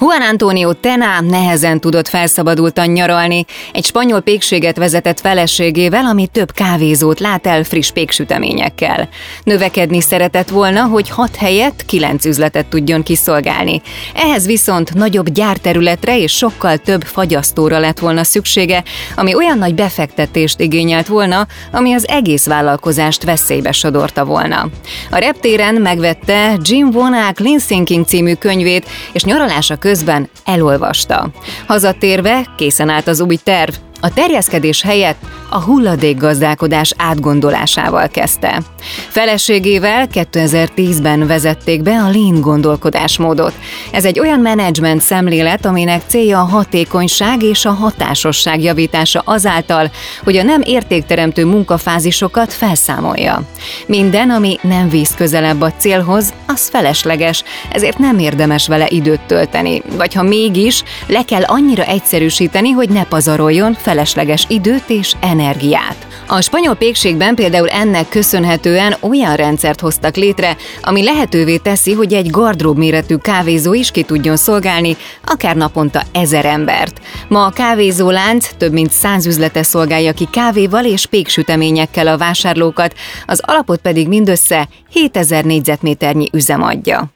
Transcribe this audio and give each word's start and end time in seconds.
Juan 0.00 0.22
Antonio 0.22 0.72
Tena 0.72 1.20
nehezen 1.20 1.80
tudott 1.80 2.08
felszabadultan 2.08 2.86
nyaralni, 2.86 3.44
egy 3.72 3.84
spanyol 3.84 4.20
pékséget 4.20 4.76
vezetett 4.76 5.20
feleségével, 5.20 6.04
ami 6.04 6.26
több 6.26 6.52
kávézót 6.52 7.20
lát 7.20 7.46
el 7.46 7.64
friss 7.64 7.90
péksüteményekkel. 7.90 9.08
Növekedni 9.42 10.00
szeretett 10.00 10.48
volna, 10.48 10.82
hogy 10.82 11.08
hat 11.08 11.36
helyet 11.36 11.84
kilenc 11.86 12.24
üzletet 12.24 12.66
tudjon 12.66 13.02
kiszolgálni. 13.02 13.82
Ehhez 14.14 14.46
viszont 14.46 14.94
nagyobb 14.94 15.28
gyárterületre 15.28 16.18
és 16.18 16.32
sokkal 16.32 16.76
több 16.76 17.02
fagyasztóra 17.02 17.78
lett 17.78 17.98
volna 17.98 18.24
szüksége, 18.24 18.82
ami 19.14 19.34
olyan 19.34 19.58
nagy 19.58 19.74
befektetést 19.74 20.60
igényelt 20.60 21.06
volna, 21.06 21.46
ami 21.72 21.92
az 21.92 22.08
egész 22.08 22.46
vállalkozást 22.46 23.24
veszélybe 23.24 23.72
sodorta 23.72 24.24
volna. 24.24 24.68
A 25.10 25.16
reptéren 25.16 25.74
megvette 25.74 26.58
Jim 26.62 26.90
Vonák 26.90 27.34
Clean 27.34 27.58
Thinking 27.58 28.06
című 28.06 28.34
könyvét, 28.34 28.88
és 29.12 29.24
nyaralása 29.24 29.76
közben 29.86 30.28
elolvasta. 30.44 31.30
Hazatérve 31.66 32.46
készen 32.56 32.88
állt 32.88 33.08
az 33.08 33.20
új 33.20 33.36
terv, 33.36 33.74
a 34.06 34.10
terjeszkedés 34.14 34.82
helyett 34.82 35.16
a 35.50 35.62
hulladékgazdálkodás 35.62 36.94
átgondolásával 36.96 38.08
kezdte. 38.08 38.62
Feleségével 39.08 40.06
2010-ben 40.12 41.26
vezették 41.26 41.82
be 41.82 41.90
a 41.90 42.10
Lean 42.10 42.40
gondolkodásmódot. 42.40 43.52
Ez 43.92 44.04
egy 44.04 44.20
olyan 44.20 44.40
menedzsment 44.40 45.00
szemlélet, 45.00 45.66
aminek 45.66 46.02
célja 46.06 46.40
a 46.40 46.44
hatékonyság 46.44 47.42
és 47.42 47.64
a 47.64 47.70
hatásosság 47.70 48.62
javítása 48.62 49.22
azáltal, 49.24 49.90
hogy 50.24 50.36
a 50.36 50.42
nem 50.42 50.60
értékteremtő 50.64 51.44
munkafázisokat 51.44 52.52
felszámolja. 52.52 53.42
Minden, 53.86 54.30
ami 54.30 54.58
nem 54.62 54.88
víz 54.88 55.14
közelebb 55.14 55.60
a 55.60 55.72
célhoz, 55.72 56.32
az 56.46 56.68
felesleges, 56.68 57.42
ezért 57.70 57.98
nem 57.98 58.18
érdemes 58.18 58.66
vele 58.66 58.86
időt 58.88 59.20
tölteni, 59.26 59.82
vagy 59.96 60.14
ha 60.14 60.22
mégis, 60.22 60.82
le 61.06 61.22
kell 61.22 61.42
annyira 61.42 61.84
egyszerűsíteni, 61.84 62.70
hogy 62.70 62.88
ne 62.88 63.04
pazaroljon 63.04 63.74
felesleges 63.96 64.44
időt 64.48 64.84
és 64.86 65.12
energiát. 65.20 66.06
A 66.26 66.40
spanyol 66.40 66.74
pékségben 66.74 67.34
például 67.34 67.68
ennek 67.68 68.08
köszönhetően 68.08 68.96
olyan 69.00 69.36
rendszert 69.36 69.80
hoztak 69.80 70.16
létre, 70.16 70.56
ami 70.82 71.04
lehetővé 71.04 71.56
teszi, 71.56 71.92
hogy 71.92 72.12
egy 72.12 72.30
gardrób 72.30 72.78
méretű 72.78 73.16
kávézó 73.16 73.74
is 73.74 73.90
ki 73.90 74.02
tudjon 74.02 74.36
szolgálni, 74.36 74.96
akár 75.24 75.56
naponta 75.56 76.02
ezer 76.12 76.44
embert. 76.44 77.00
Ma 77.28 77.44
a 77.44 77.50
kávézólánc 77.50 78.50
több 78.56 78.72
mint 78.72 78.90
száz 78.90 79.26
üzlete 79.26 79.62
szolgálja 79.62 80.12
ki 80.12 80.28
kávéval 80.30 80.84
és 80.84 81.06
péksüteményekkel 81.06 82.06
a 82.06 82.18
vásárlókat, 82.18 82.94
az 83.26 83.40
alapot 83.44 83.80
pedig 83.80 84.08
mindössze 84.08 84.68
7000 84.90 85.44
négyzetméternyi 85.44 86.28
üzem 86.32 86.62
adja. 86.62 87.15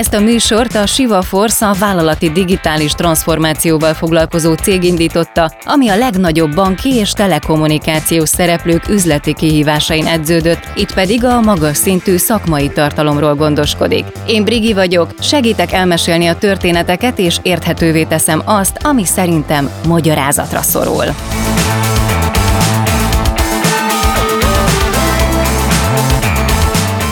Ezt 0.00 0.14
a 0.14 0.20
műsort 0.20 0.74
a 0.74 0.86
Siva 0.86 1.22
Force 1.22 1.66
a 1.66 1.74
vállalati 1.74 2.30
digitális 2.30 2.92
transformációval 2.92 3.94
foglalkozó 3.94 4.54
cég 4.54 4.82
indította, 4.82 5.52
ami 5.64 5.88
a 5.88 5.96
legnagyobb 5.96 6.54
banki 6.54 6.94
és 6.94 7.12
telekommunikációs 7.12 8.28
szereplők 8.28 8.88
üzleti 8.88 9.34
kihívásain 9.34 10.06
edződött, 10.06 10.68
itt 10.74 10.94
pedig 10.94 11.24
a 11.24 11.40
magas 11.40 11.76
szintű 11.76 12.16
szakmai 12.16 12.68
tartalomról 12.68 13.34
gondoskodik. 13.34 14.04
Én 14.26 14.44
Brigi 14.44 14.72
vagyok, 14.72 15.14
segítek 15.18 15.72
elmesélni 15.72 16.26
a 16.26 16.38
történeteket 16.38 17.18
és 17.18 17.38
érthetővé 17.42 18.04
teszem 18.04 18.42
azt, 18.44 18.76
ami 18.82 19.04
szerintem 19.04 19.70
magyarázatra 19.86 20.62
szorul. 20.62 21.04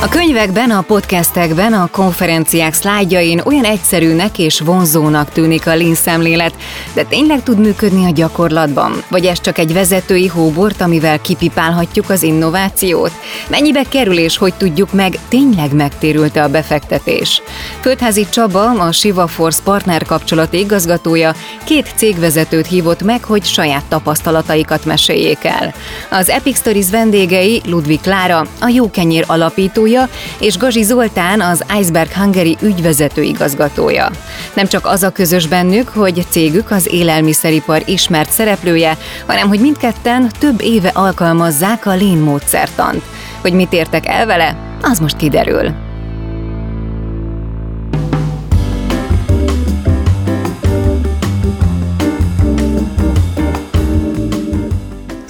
A 0.00 0.08
könyvekben, 0.08 0.70
a 0.70 0.80
podcastekben, 0.80 1.72
a 1.72 1.88
konferenciák 1.90 2.74
szlájdjain 2.74 3.40
olyan 3.44 3.64
egyszerűnek 3.64 4.38
és 4.38 4.60
vonzónak 4.60 5.30
tűnik 5.30 5.66
a 5.66 5.74
lean 5.74 5.94
szemlélet, 5.94 6.54
de 6.94 7.04
tényleg 7.04 7.42
tud 7.42 7.58
működni 7.58 8.04
a 8.04 8.10
gyakorlatban? 8.10 9.02
Vagy 9.08 9.24
ez 9.24 9.40
csak 9.40 9.58
egy 9.58 9.72
vezetői 9.72 10.26
hóbort, 10.26 10.80
amivel 10.80 11.20
kipipálhatjuk 11.20 12.10
az 12.10 12.22
innovációt? 12.22 13.12
Mennyibe 13.48 13.82
kerül 13.88 14.18
és 14.18 14.36
hogy 14.36 14.54
tudjuk 14.54 14.92
meg, 14.92 15.18
tényleg 15.28 15.72
megtérült-e 15.72 16.42
a 16.42 16.48
befektetés? 16.48 17.42
Földházi 17.80 18.26
Csaba, 18.30 18.70
a 18.70 18.92
Siva 18.92 19.26
Force 19.26 19.62
partner 19.64 20.04
kapcsolati 20.04 20.58
igazgatója 20.58 21.34
két 21.64 21.92
cégvezetőt 21.96 22.66
hívott 22.66 23.02
meg, 23.02 23.24
hogy 23.24 23.44
saját 23.44 23.84
tapasztalataikat 23.88 24.84
meséljék 24.84 25.44
el. 25.44 25.74
Az 26.10 26.28
Epic 26.28 26.58
Stories 26.58 26.90
vendégei 26.90 27.62
Ludwig 27.66 28.00
Klára, 28.00 28.46
a 28.60 28.68
Jókenyér 28.68 29.24
alapítója, 29.26 29.86
igazgatója, 29.88 30.08
és 30.38 30.56
Gazi 30.56 30.82
Zoltán 30.82 31.40
az 31.40 31.64
Iceberg 31.80 32.12
Hungary 32.12 32.56
ügyvezető 32.60 33.22
igazgatója. 33.22 34.10
Nem 34.54 34.66
csak 34.66 34.86
az 34.86 35.02
a 35.02 35.10
közös 35.10 35.46
bennük, 35.46 35.88
hogy 35.88 36.26
cégük 36.28 36.70
az 36.70 36.88
élelmiszeripar 36.92 37.82
ismert 37.86 38.30
szereplője, 38.30 38.96
hanem 39.26 39.48
hogy 39.48 39.60
mindketten 39.60 40.30
több 40.38 40.60
éve 40.62 40.90
alkalmazzák 40.94 41.86
a 41.86 41.94
Lean 41.94 42.18
módszertant. 42.18 43.02
Hogy 43.40 43.52
mit 43.52 43.72
értek 43.72 44.06
el 44.06 44.26
vele, 44.26 44.56
az 44.82 44.98
most 44.98 45.16
kiderül. 45.16 45.87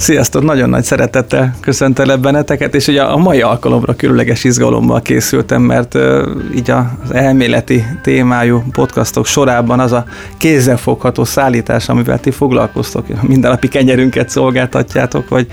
Sziasztok, 0.08 0.42
nagyon 0.42 0.68
nagy 0.68 0.84
szeretettel 0.84 1.54
köszöntelek 1.60 2.20
benneteket, 2.20 2.74
és 2.74 2.86
ugye 2.86 3.02
a 3.02 3.16
mai 3.16 3.40
alkalomra 3.40 3.94
különleges 3.94 4.44
izgalommal 4.44 5.02
készültem, 5.02 5.62
mert 5.62 5.98
így 6.54 6.70
az 6.70 7.12
elméleti 7.12 7.84
témájú 8.02 8.62
podcastok 8.72 9.26
sorában 9.26 9.80
az 9.80 9.92
a 9.92 10.04
kézzelfogható 10.36 11.24
szállítás, 11.24 11.88
amivel 11.88 12.20
ti 12.20 12.30
foglalkoztok, 12.30 13.22
mindennapi 13.22 13.68
kenyerünket 13.68 14.28
szolgáltatjátok, 14.28 15.28
vagy, 15.28 15.46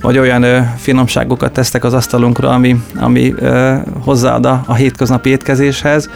vagy 0.00 0.18
olyan 0.18 0.42
uh, 0.44 0.58
finomságokat 0.76 1.52
tesztek 1.52 1.84
az 1.84 1.94
asztalunkra, 1.94 2.50
ami, 2.50 2.76
ami 2.96 3.34
hozzáad 4.04 4.46
a, 4.46 4.62
a 4.66 4.74
hétköznapi 4.74 5.30
étkezéshez, 5.30 6.08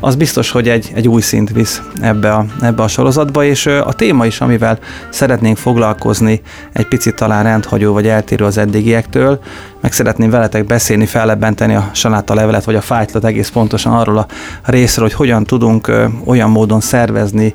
az 0.00 0.14
biztos, 0.14 0.50
hogy 0.50 0.68
egy, 0.68 0.92
egy 0.94 1.08
új 1.08 1.20
szint 1.20 1.50
visz 1.50 1.82
ebbe 2.00 2.32
a, 2.32 2.44
ebbe 2.60 2.82
a 2.82 2.88
sorozatba, 2.88 3.44
és 3.44 3.66
a 3.66 3.92
téma 3.92 4.26
is, 4.26 4.40
amivel 4.40 4.78
szeretnénk 5.10 5.56
foglalkozni, 5.56 6.40
egy 6.72 6.88
picit 6.88 7.14
talán 7.14 7.31
rendhagyó 7.40 7.92
vagy 7.92 8.06
eltérő 8.06 8.44
az 8.44 8.58
eddigiektől, 8.58 9.40
meg 9.80 9.92
szeretném 9.92 10.30
veletek 10.30 10.64
beszélni, 10.64 11.06
fellebbenteni 11.06 11.74
a 11.74 11.90
saláta 11.92 12.34
levelet 12.34 12.64
vagy 12.64 12.74
a 12.74 12.80
fájtlat 12.80 13.24
egész 13.24 13.48
pontosan 13.48 13.92
arról 13.92 14.18
a 14.18 14.26
részről, 14.64 15.04
hogy 15.04 15.14
hogyan 15.14 15.44
tudunk 15.44 15.92
olyan 16.24 16.50
módon 16.50 16.80
szervezni 16.80 17.54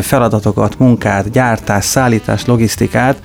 feladatokat, 0.00 0.78
munkát, 0.78 1.30
gyártás, 1.30 1.84
szállítás, 1.84 2.44
logisztikát, 2.44 3.20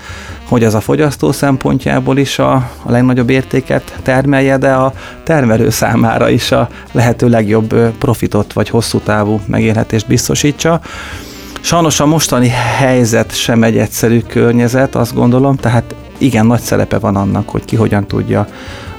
hogy 0.48 0.64
az 0.64 0.74
a 0.74 0.80
fogyasztó 0.80 1.32
szempontjából 1.32 2.18
is 2.18 2.40
a, 2.40 2.54
a 2.84 2.92
legnagyobb 2.92 3.30
értéket 3.30 4.00
termelje, 4.04 4.58
de 4.58 4.74
a 4.74 4.94
termelő 5.24 5.70
számára 5.70 6.30
is 6.30 6.52
a 6.52 6.70
lehető 6.92 7.30
legjobb 7.30 7.76
profitot 7.98 8.54
vagy 8.54 8.70
hosszú 8.70 9.00
távú 9.00 9.40
megélhetést 9.46 10.08
biztosítsa. 10.08 10.82
Sajnos 11.62 12.00
a 12.00 12.06
mostani 12.06 12.48
helyzet 12.78 13.36
sem 13.36 13.64
egy 13.64 13.78
egyszerű 13.78 14.20
környezet, 14.20 14.96
azt 14.96 15.14
gondolom, 15.14 15.56
tehát 15.56 15.96
igen 16.18 16.46
nagy 16.46 16.62
szerepe 16.62 17.00
van 17.00 17.16
annak, 17.16 17.50
hogy 17.50 17.66
ki 17.66 17.76
hogyan 17.76 18.08
tudja 18.08 18.48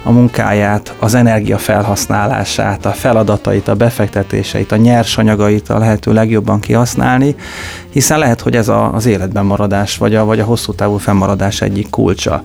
a 0.07 0.11
munkáját, 0.11 0.95
az 0.99 1.13
energia 1.13 1.57
felhasználását, 1.57 2.85
a 2.85 2.91
feladatait, 2.91 3.67
a 3.67 3.75
befektetéseit, 3.75 4.71
a 4.71 4.75
nyersanyagait 4.75 5.69
a 5.69 5.77
lehető 5.77 6.13
legjobban 6.13 6.59
kihasználni, 6.59 7.35
hiszen 7.89 8.19
lehet, 8.19 8.41
hogy 8.41 8.55
ez 8.55 8.67
a, 8.67 8.93
az 8.93 9.05
életben 9.05 9.45
maradás, 9.45 9.97
vagy 9.97 10.15
a, 10.15 10.25
vagy 10.25 10.39
a 10.39 10.43
hosszú 10.43 10.73
távú 10.73 10.97
fennmaradás 10.97 11.61
egyik 11.61 11.89
kulcsa. 11.89 12.43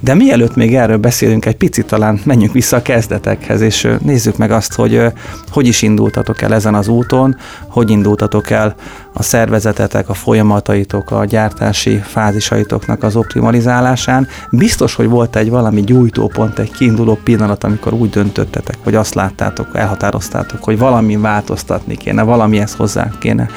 De 0.00 0.14
mielőtt 0.14 0.54
még 0.54 0.74
erről 0.74 0.96
beszélünk 0.96 1.46
egy 1.46 1.56
picit, 1.56 1.86
talán 1.86 2.20
menjünk 2.24 2.52
vissza 2.52 2.76
a 2.76 2.82
kezdetekhez, 2.82 3.60
és 3.60 3.88
nézzük 4.02 4.36
meg 4.36 4.50
azt, 4.50 4.74
hogy 4.74 5.02
hogy 5.50 5.66
is 5.66 5.82
indultatok 5.82 6.42
el 6.42 6.54
ezen 6.54 6.74
az 6.74 6.88
úton, 6.88 7.36
hogy 7.68 7.90
indultatok 7.90 8.50
el 8.50 8.74
a 9.12 9.22
szervezetetek, 9.22 10.08
a 10.08 10.14
folyamataitok, 10.14 11.10
a 11.10 11.24
gyártási 11.24 12.00
fázisaitoknak 12.04 13.02
az 13.02 13.16
optimalizálásán. 13.16 14.28
Biztos, 14.50 14.94
hogy 14.94 15.08
volt 15.08 15.36
egy 15.36 15.50
valami 15.50 15.80
gyújtópont, 15.80 16.58
egy 16.58 16.70
kiinduló 16.70 16.96
pillanat, 17.24 17.64
amikor 17.64 17.92
úgy 17.92 18.10
döntöttetek, 18.10 18.76
hogy 18.84 18.94
azt 18.94 19.14
láttátok, 19.14 19.68
elhatároztátok, 19.72 20.64
hogy 20.64 20.78
valami 20.78 21.16
változtatni 21.16 21.96
kéne, 21.96 22.22
valamihez 22.22 22.74
hozzá 22.74 23.10
kéne 23.18 23.48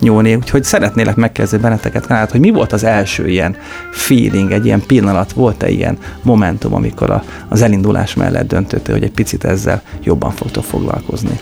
nyúlni. 0.00 0.34
Úgyhogy 0.34 0.64
szeretnélek 0.64 1.16
megkérdezni 1.16 1.58
benneteket, 1.58 2.06
hát, 2.06 2.30
hogy 2.30 2.40
mi 2.40 2.50
volt 2.50 2.72
az 2.72 2.84
első 2.84 3.28
ilyen 3.28 3.56
feeling, 3.90 4.50
egy 4.50 4.64
ilyen 4.64 4.82
pillanat, 4.86 5.32
volt-e 5.32 5.70
ilyen 5.70 5.98
momentum, 6.22 6.74
amikor 6.74 7.10
a, 7.10 7.22
az 7.48 7.62
elindulás 7.62 8.14
mellett 8.14 8.48
döntöttél, 8.48 8.94
hogy 8.94 9.04
egy 9.04 9.12
picit 9.12 9.44
ezzel 9.44 9.82
jobban 10.02 10.30
fogtok 10.30 10.64
foglalkozni? 10.64 11.40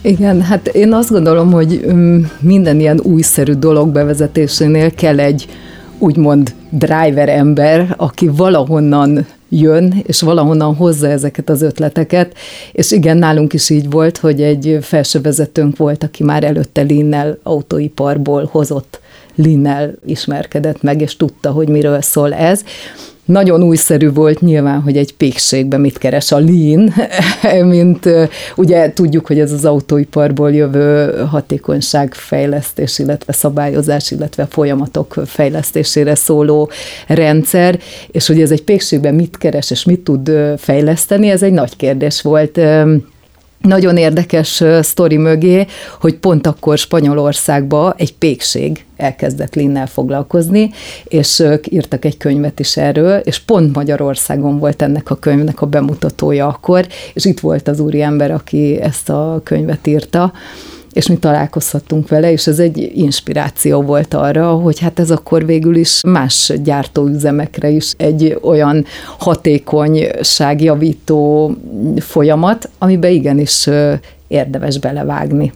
Igen, 0.00 0.42
hát 0.42 0.66
én 0.66 0.92
azt 0.92 1.10
gondolom, 1.10 1.52
hogy 1.52 1.84
minden 2.40 2.80
ilyen 2.80 3.00
újszerű 3.02 3.52
dolog 3.52 3.88
bevezetésénél 3.88 4.90
kell 4.90 5.20
egy 5.20 5.46
úgymond 5.98 6.54
driver 6.70 7.28
ember, 7.28 7.94
aki 7.96 8.28
valahonnan 8.28 9.26
jön, 9.48 10.02
és 10.06 10.20
valahonnan 10.20 10.74
hozza 10.74 11.08
ezeket 11.08 11.48
az 11.48 11.62
ötleteket, 11.62 12.34
és 12.72 12.92
igen, 12.92 13.16
nálunk 13.16 13.52
is 13.52 13.70
így 13.70 13.90
volt, 13.90 14.18
hogy 14.18 14.42
egy 14.42 14.78
felsővezetőnk 14.80 15.76
volt, 15.76 16.02
aki 16.02 16.24
már 16.24 16.44
előtte 16.44 16.80
Linnel 16.80 17.38
autóiparból 17.42 18.48
hozott 18.52 19.00
Linnel 19.34 19.94
ismerkedett 20.06 20.82
meg, 20.82 21.00
és 21.00 21.16
tudta, 21.16 21.50
hogy 21.50 21.68
miről 21.68 22.00
szól 22.00 22.34
ez. 22.34 22.64
Nagyon 23.26 23.62
újszerű 23.62 24.12
volt 24.12 24.40
nyilván, 24.40 24.80
hogy 24.80 24.96
egy 24.96 25.14
pékségben 25.14 25.80
mit 25.80 25.98
keres 25.98 26.32
a 26.32 26.38
lean, 26.38 26.92
mint 27.74 28.08
ugye 28.56 28.92
tudjuk, 28.92 29.26
hogy 29.26 29.38
ez 29.38 29.52
az 29.52 29.64
autóiparból 29.64 30.52
jövő 30.52 31.14
hatékonyságfejlesztés, 31.30 32.98
illetve 32.98 33.32
szabályozás, 33.32 34.10
illetve 34.10 34.46
folyamatok 34.50 35.14
fejlesztésére 35.26 36.14
szóló 36.14 36.70
rendszer, 37.06 37.78
és 38.10 38.26
hogy 38.26 38.40
ez 38.40 38.50
egy 38.50 38.62
pékségben 38.62 39.14
mit 39.14 39.38
keres 39.38 39.70
és 39.70 39.84
mit 39.84 40.00
tud 40.00 40.30
fejleszteni, 40.56 41.28
ez 41.28 41.42
egy 41.42 41.52
nagy 41.52 41.76
kérdés 41.76 42.22
volt 42.22 42.60
nagyon 43.66 43.96
érdekes 43.96 44.62
sztori 44.80 45.16
mögé, 45.16 45.66
hogy 46.00 46.14
pont 46.14 46.46
akkor 46.46 46.78
Spanyolországba 46.78 47.94
egy 47.96 48.14
pékség 48.14 48.84
elkezdett 48.96 49.54
Linnel 49.54 49.86
foglalkozni, 49.86 50.70
és 51.04 51.38
ők 51.38 51.72
írtak 51.72 52.04
egy 52.04 52.16
könyvet 52.16 52.60
is 52.60 52.76
erről, 52.76 53.18
és 53.18 53.38
pont 53.38 53.74
Magyarországon 53.74 54.58
volt 54.58 54.82
ennek 54.82 55.10
a 55.10 55.14
könyvnek 55.14 55.62
a 55.62 55.66
bemutatója 55.66 56.46
akkor, 56.46 56.86
és 57.14 57.24
itt 57.24 57.40
volt 57.40 57.68
az 57.68 57.80
úriember, 57.80 58.30
aki 58.30 58.80
ezt 58.80 59.08
a 59.08 59.40
könyvet 59.44 59.86
írta, 59.86 60.32
és 60.96 61.06
mi 61.06 61.16
találkozhattunk 61.16 62.08
vele, 62.08 62.32
és 62.32 62.46
ez 62.46 62.58
egy 62.58 62.92
inspiráció 62.94 63.82
volt 63.82 64.14
arra, 64.14 64.50
hogy 64.50 64.78
hát 64.78 64.98
ez 64.98 65.10
akkor 65.10 65.46
végül 65.46 65.76
is 65.76 66.00
más 66.06 66.52
gyártóüzemekre 66.62 67.68
is 67.68 67.92
egy 67.96 68.38
olyan 68.42 68.84
hatékonyságjavító 69.18 71.54
folyamat, 71.98 72.70
amiben 72.78 73.10
igenis 73.10 73.68
érdemes 74.28 74.78
belevágni. 74.78 75.52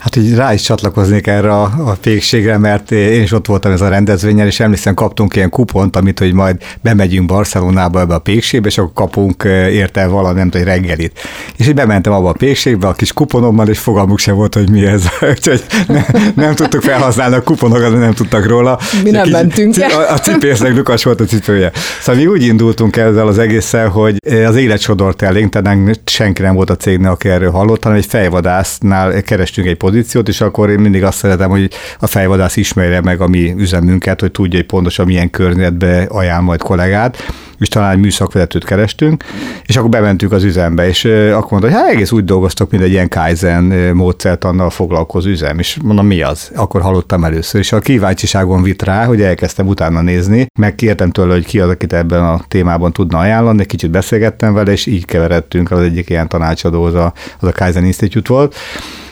Hát 0.00 0.16
így 0.16 0.34
rá 0.34 0.52
is 0.52 0.62
csatlakoznék 0.62 1.26
erre 1.26 1.52
a, 1.52 1.62
a 1.62 1.96
pékségre, 2.00 2.58
mert 2.58 2.90
én 2.90 3.22
is 3.22 3.32
ott 3.32 3.46
voltam 3.46 3.72
ez 3.72 3.80
a 3.80 3.88
rendezvényen, 3.88 4.46
és 4.46 4.60
emlékszem, 4.60 4.94
kaptunk 4.94 5.36
ilyen 5.36 5.50
kupont, 5.50 5.96
amit, 5.96 6.18
hogy 6.18 6.32
majd 6.32 6.56
bemegyünk 6.82 7.26
Barcelonába 7.26 8.00
ebbe 8.00 8.14
a 8.14 8.18
pékségbe, 8.18 8.68
és 8.68 8.78
akkor 8.78 8.92
kapunk 8.94 9.42
érte 9.70 10.06
valami, 10.06 10.38
nem 10.38 10.50
tudom, 10.50 10.66
reggelit. 10.66 11.18
És 11.56 11.68
így 11.68 11.74
bementem 11.74 12.12
abba 12.12 12.28
a 12.28 12.32
pékségbe 12.32 12.86
a 12.88 12.92
kis 12.92 13.12
kuponommal, 13.12 13.68
és 13.68 13.78
fogalmuk 13.78 14.18
sem 14.18 14.34
volt, 14.34 14.54
hogy 14.54 14.70
mi 14.70 14.84
ez. 14.84 15.02
Úgyhogy 15.30 15.64
nem, 15.86 16.04
nem 16.34 16.54
tudtuk 16.54 16.82
felhasználni 16.82 17.34
a 17.34 17.42
kuponokat, 17.42 17.98
nem 17.98 18.12
tudtak 18.12 18.46
róla. 18.46 18.78
Mi 19.02 19.10
nem 19.10 19.28
mentünk 19.28 19.74
A, 19.78 20.12
a 20.12 20.18
cipésznek 20.18 20.76
Lukas 20.76 21.04
volt 21.04 21.20
a 21.20 21.24
cipője. 21.24 21.72
Szóval 22.00 22.20
mi 22.20 22.26
úgy 22.26 22.42
indultunk 22.42 22.96
ezzel 22.96 23.26
az 23.26 23.38
egésszel, 23.38 23.88
hogy 23.88 24.16
az 24.46 24.56
élet 24.56 24.80
sodort 24.80 25.22
elénk, 25.22 25.52
tehát 25.52 26.00
senki 26.04 26.42
nem 26.42 26.54
volt 26.54 26.70
a 26.70 26.76
cégnél, 26.76 27.10
aki 27.10 27.28
erről 27.28 27.50
hallott, 27.50 27.82
hanem 27.82 27.98
egy 27.98 28.06
fejvadásznál 28.06 29.22
kerestünk 29.22 29.66
egy 29.66 29.76
pozíciót, 29.90 30.28
és 30.28 30.40
akkor 30.40 30.70
én 30.70 30.78
mindig 30.78 31.04
azt 31.04 31.18
szeretem, 31.18 31.50
hogy 31.50 31.70
a 31.98 32.06
fejvadász 32.06 32.56
ismerje 32.56 33.00
meg 33.00 33.20
a 33.20 33.28
mi 33.28 33.54
üzemünket, 33.56 34.20
hogy 34.20 34.30
tudja, 34.30 34.58
hogy 34.58 34.66
pontosan 34.66 35.06
milyen 35.06 35.30
környezetbe 35.30 36.06
ajánl 36.08 36.42
majd 36.42 36.62
kollégát, 36.62 37.16
és 37.60 37.68
talán 37.68 37.92
egy 37.92 37.98
műszakvezetőt 37.98 38.64
kerestünk, 38.64 39.24
és 39.66 39.76
akkor 39.76 39.90
bementünk 39.90 40.32
az 40.32 40.44
üzembe, 40.44 40.88
és 40.88 41.04
akkor 41.04 41.50
mondta, 41.50 41.68
hogy 41.68 41.78
hát 41.78 41.88
egész 41.88 42.10
úgy 42.10 42.24
dolgoztok, 42.24 42.70
mint 42.70 42.82
egy 42.82 42.90
ilyen 42.90 43.08
Kaizen 43.08 43.62
módszert 43.94 44.44
annal 44.44 44.70
foglalkozó 44.70 45.28
üzem, 45.28 45.58
és 45.58 45.78
mondom, 45.82 46.06
mi 46.06 46.22
az? 46.22 46.50
Akkor 46.54 46.80
hallottam 46.80 47.24
először, 47.24 47.60
és 47.60 47.72
a 47.72 47.78
kíváncsiságon 47.78 48.62
vitt 48.62 48.82
rá, 48.82 49.04
hogy 49.04 49.22
elkezdtem 49.22 49.66
utána 49.66 50.00
nézni, 50.00 50.46
megkértem 50.58 51.10
tőle, 51.10 51.32
hogy 51.32 51.46
ki 51.46 51.60
az, 51.60 51.68
akit 51.68 51.92
ebben 51.92 52.24
a 52.24 52.40
témában 52.48 52.92
tudna 52.92 53.18
ajánlani, 53.18 53.66
kicsit 53.66 53.90
beszélgettem 53.90 54.54
vele, 54.54 54.72
és 54.72 54.86
így 54.86 55.04
keveredtünk, 55.04 55.70
az 55.70 55.80
egyik 55.80 56.10
ilyen 56.10 56.28
tanácsadó, 56.28 56.82
az 56.82 56.94
a, 56.94 57.12
az 57.40 57.48
a 57.48 57.52
Kaizen 57.52 57.84
Institute 57.84 58.32
volt, 58.32 58.56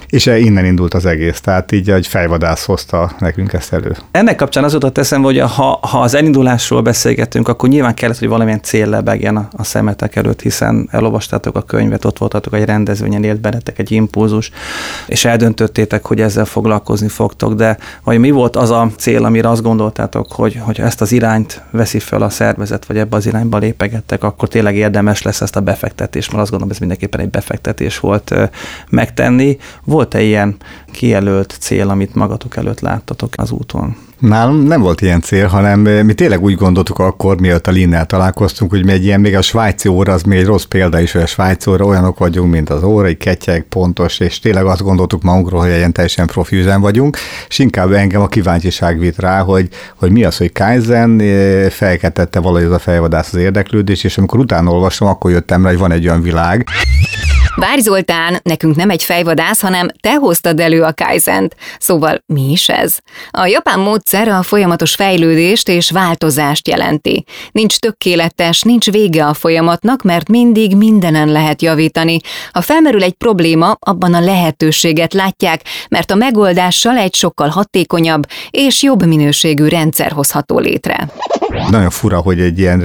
és 0.09 0.27
innen 0.27 0.65
indult 0.65 0.95
az 0.95 1.07
egész, 1.07 1.41
tehát 1.41 1.73
így 1.73 1.91
egy 1.91 2.07
fejvadász 2.07 2.65
hozta 2.65 3.13
nekünk 3.19 3.53
ezt 3.53 3.73
elő. 3.73 3.97
Ennek 4.11 4.37
kapcsán 4.37 4.65
az 4.65 4.73
jutott 4.73 4.99
eszembe, 4.99 5.27
hogy 5.27 5.39
ha, 5.39 5.79
ha 5.83 6.01
az 6.01 6.15
elindulásról 6.15 6.83
beszélgetünk, 6.83 7.49
akkor 7.49 7.69
nyilván 7.69 7.95
kellett, 7.95 8.19
hogy 8.19 8.29
valamilyen 8.29 8.63
cél 8.63 8.89
lebegjen 8.89 9.37
a, 9.37 9.49
a 9.53 9.65
szemetek 9.65 10.17
előtt, 10.17 10.43
hiszen 10.43 10.89
elolvastátok 10.91 11.57
a 11.57 11.63
könyvet, 11.63 12.05
ott 12.05 12.19
voltatok 12.19 12.55
egy 12.55 12.65
rendezvényen, 12.65 13.25
élt 13.25 13.41
bennetek 13.41 13.79
egy 13.79 13.93
impulzus, 13.93 14.51
és 15.07 15.25
eldöntöttétek, 15.25 16.07
hogy 16.07 16.21
ezzel 16.21 16.45
foglalkozni 16.45 17.09
fogtok, 17.09 17.55
de 17.55 17.79
vagy 18.05 18.19
mi 18.19 18.31
volt 18.31 18.57
az 18.57 18.71
a 18.71 18.91
cél, 18.97 19.25
amire 19.25 19.49
azt 19.49 19.63
gondoltátok, 19.63 20.33
hogy, 20.33 20.59
hogy 20.61 20.81
ezt 20.81 21.01
az 21.01 21.13
irányt 21.13 21.63
veszi 21.71 21.99
fel 21.99 22.23
a 22.23 22.29
szervezet, 22.29 22.87
vagy 22.87 22.99
ebbe 22.99 23.17
az 23.17 23.27
irányba 23.27 23.59
lépegettek, 23.59 24.25
akkor 24.25 24.49
tényleg 24.49 24.77
érdemes 24.77 25.23
lesz 25.23 25.41
ezt 25.41 25.57
a 25.57 25.61
befektetést, 25.61 26.29
mert 26.29 26.43
azt 26.43 26.51
gondolom, 26.51 26.75
ez 26.75 26.81
mindenképpen 26.81 27.21
egy 27.21 27.31
befektetés 27.31 27.99
volt 27.99 28.35
megtenni. 28.91 29.59
Volt-e 29.99 30.23
ilyen 30.23 30.57
kijelölt 30.93 31.57
cél, 31.61 31.89
amit 31.89 32.15
magatok 32.15 32.57
előtt 32.57 32.81
láttatok 32.81 33.33
az 33.37 33.51
úton? 33.51 33.97
Nálam 34.19 34.57
nem 34.57 34.81
volt 34.81 35.01
ilyen 35.01 35.21
cél, 35.21 35.47
hanem 35.47 35.81
mi 35.81 36.15
tényleg 36.15 36.43
úgy 36.43 36.55
gondoltuk 36.55 36.99
akkor, 36.99 37.41
mielőtt 37.41 37.67
a 37.67 37.71
Linnel 37.71 38.07
találkoztunk, 38.07 38.71
hogy 38.71 38.85
mi 38.85 38.93
egy 38.93 39.05
ilyen, 39.05 39.21
még 39.21 39.37
a 39.37 39.43
svájci 39.43 39.89
óra, 39.89 40.13
az 40.13 40.23
még 40.23 40.39
egy 40.39 40.45
rossz 40.45 40.65
példa 40.65 41.01
is, 41.01 41.13
hogy 41.13 41.23
a 41.23 41.27
svájci 41.27 41.71
óra 41.71 41.85
olyanok 41.85 42.19
vagyunk, 42.19 42.51
mint 42.53 42.71
az 42.71 42.83
óra, 42.83 43.07
egy 43.07 43.17
ketyeg, 43.17 43.63
pontos, 43.63 44.21
és 44.21 44.39
tényleg 44.39 44.65
azt 44.65 44.83
gondoltuk 44.83 45.23
magunkról, 45.23 45.61
hogy 45.61 45.71
ilyen 45.71 45.93
teljesen 45.93 46.27
profi 46.27 46.57
üzem 46.57 46.81
vagyunk, 46.81 47.17
és 47.49 47.59
inkább 47.59 47.93
engem 47.93 48.21
a 48.21 48.29
kíváncsiság 48.29 48.99
vitt 48.99 49.19
rá, 49.19 49.41
hogy, 49.41 49.69
hogy 49.97 50.11
mi 50.11 50.25
az, 50.25 50.37
hogy 50.37 50.53
Kaizen 50.53 51.19
felkeltette 51.71 52.41
valahogy 52.41 52.67
az 52.67 52.73
a 52.73 52.79
fejvadász 52.79 53.33
az 53.33 53.41
érdeklődés, 53.41 54.05
és 54.05 54.19
amikor 54.19 54.39
utána 54.39 54.71
olvasom, 54.71 55.09
akkor 55.09 55.31
jöttem 55.31 55.63
rá, 55.63 55.69
hogy 55.69 55.79
van 55.79 55.93
egy 55.93 56.07
olyan 56.07 56.23
világ, 56.23 56.67
Bár 57.59 57.79
Zoltán, 57.79 58.41
nekünk 58.43 58.77
nem 58.77 58.91
egy 58.91 59.05
fejvadász, 59.05 59.61
hanem 59.61 59.89
te 60.01 60.15
hoztad 60.15 60.61
elő 60.61 60.83
a 60.83 60.93
Kaizent. 60.93 61.57
Szóval 61.79 62.23
mi 62.27 62.51
is 62.51 62.69
ez? 62.69 62.99
A 63.31 63.47
japán 63.47 63.81
módszer 63.81 64.29
a 64.29 64.43
folyamatos 64.43 64.95
fejlődést 64.95 65.69
és 65.69 65.91
változást 65.91 66.69
jelenti. 66.69 67.25
Nincs 67.53 67.77
tökéletes, 67.79 68.63
nincs 68.63 68.91
vége 68.91 69.27
a 69.27 69.35
folyamatnak, 69.35 70.03
mert 70.03 70.29
mindig 70.29 70.77
mindenen 70.77 71.29
lehet 71.29 71.63
javítani. 71.63 72.21
Ha 72.53 72.61
felmerül 72.61 73.03
egy 73.03 73.13
probléma, 73.13 73.77
abban 73.79 74.15
a 74.15 74.21
lehetőséget 74.21 75.13
látják, 75.13 75.61
mert 75.89 76.11
a 76.11 76.15
megoldással 76.15 76.97
egy 76.97 77.15
sokkal 77.15 77.49
hatékonyabb 77.49 78.23
és 78.51 78.83
jobb 78.83 79.07
minőségű 79.07 79.67
rendszer 79.67 80.13
hozható 80.13 80.59
létre. 80.59 81.09
Nagyon 81.71 81.91
fura, 81.91 82.19
hogy 82.19 82.41
egy 82.41 82.59
ilyen 82.59 82.79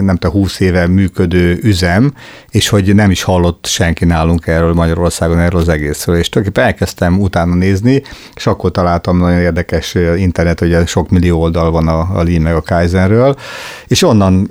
nem 0.00 0.16
tudom, 0.16 0.40
20 0.40 0.60
éve 0.60 0.86
működő 0.86 1.58
üzem, 1.62 2.14
és 2.50 2.68
hogy 2.68 2.94
nem 2.94 3.10
is 3.10 3.22
hallott 3.22 3.66
senki 3.66 3.86
senki 3.88 4.04
nálunk 4.04 4.46
erről 4.46 4.72
Magyarországon, 4.72 5.38
erről 5.38 5.60
az 5.60 5.68
egészről. 5.68 6.16
És 6.16 6.28
tulajdonképpen 6.28 6.70
elkezdtem 6.70 7.20
utána 7.20 7.54
nézni, 7.54 8.02
és 8.34 8.46
akkor 8.46 8.70
találtam 8.70 9.18
nagyon 9.18 9.40
érdekes 9.40 9.94
internet, 10.16 10.60
ugye 10.60 10.86
sok 10.86 11.10
millió 11.10 11.40
oldal 11.40 11.70
van 11.70 11.88
a, 11.88 11.98
a 11.98 12.22
Lean 12.22 12.42
meg 12.42 12.54
a 12.54 12.62
Kaizenről, 12.62 13.36
és 13.86 14.02
onnan 14.02 14.48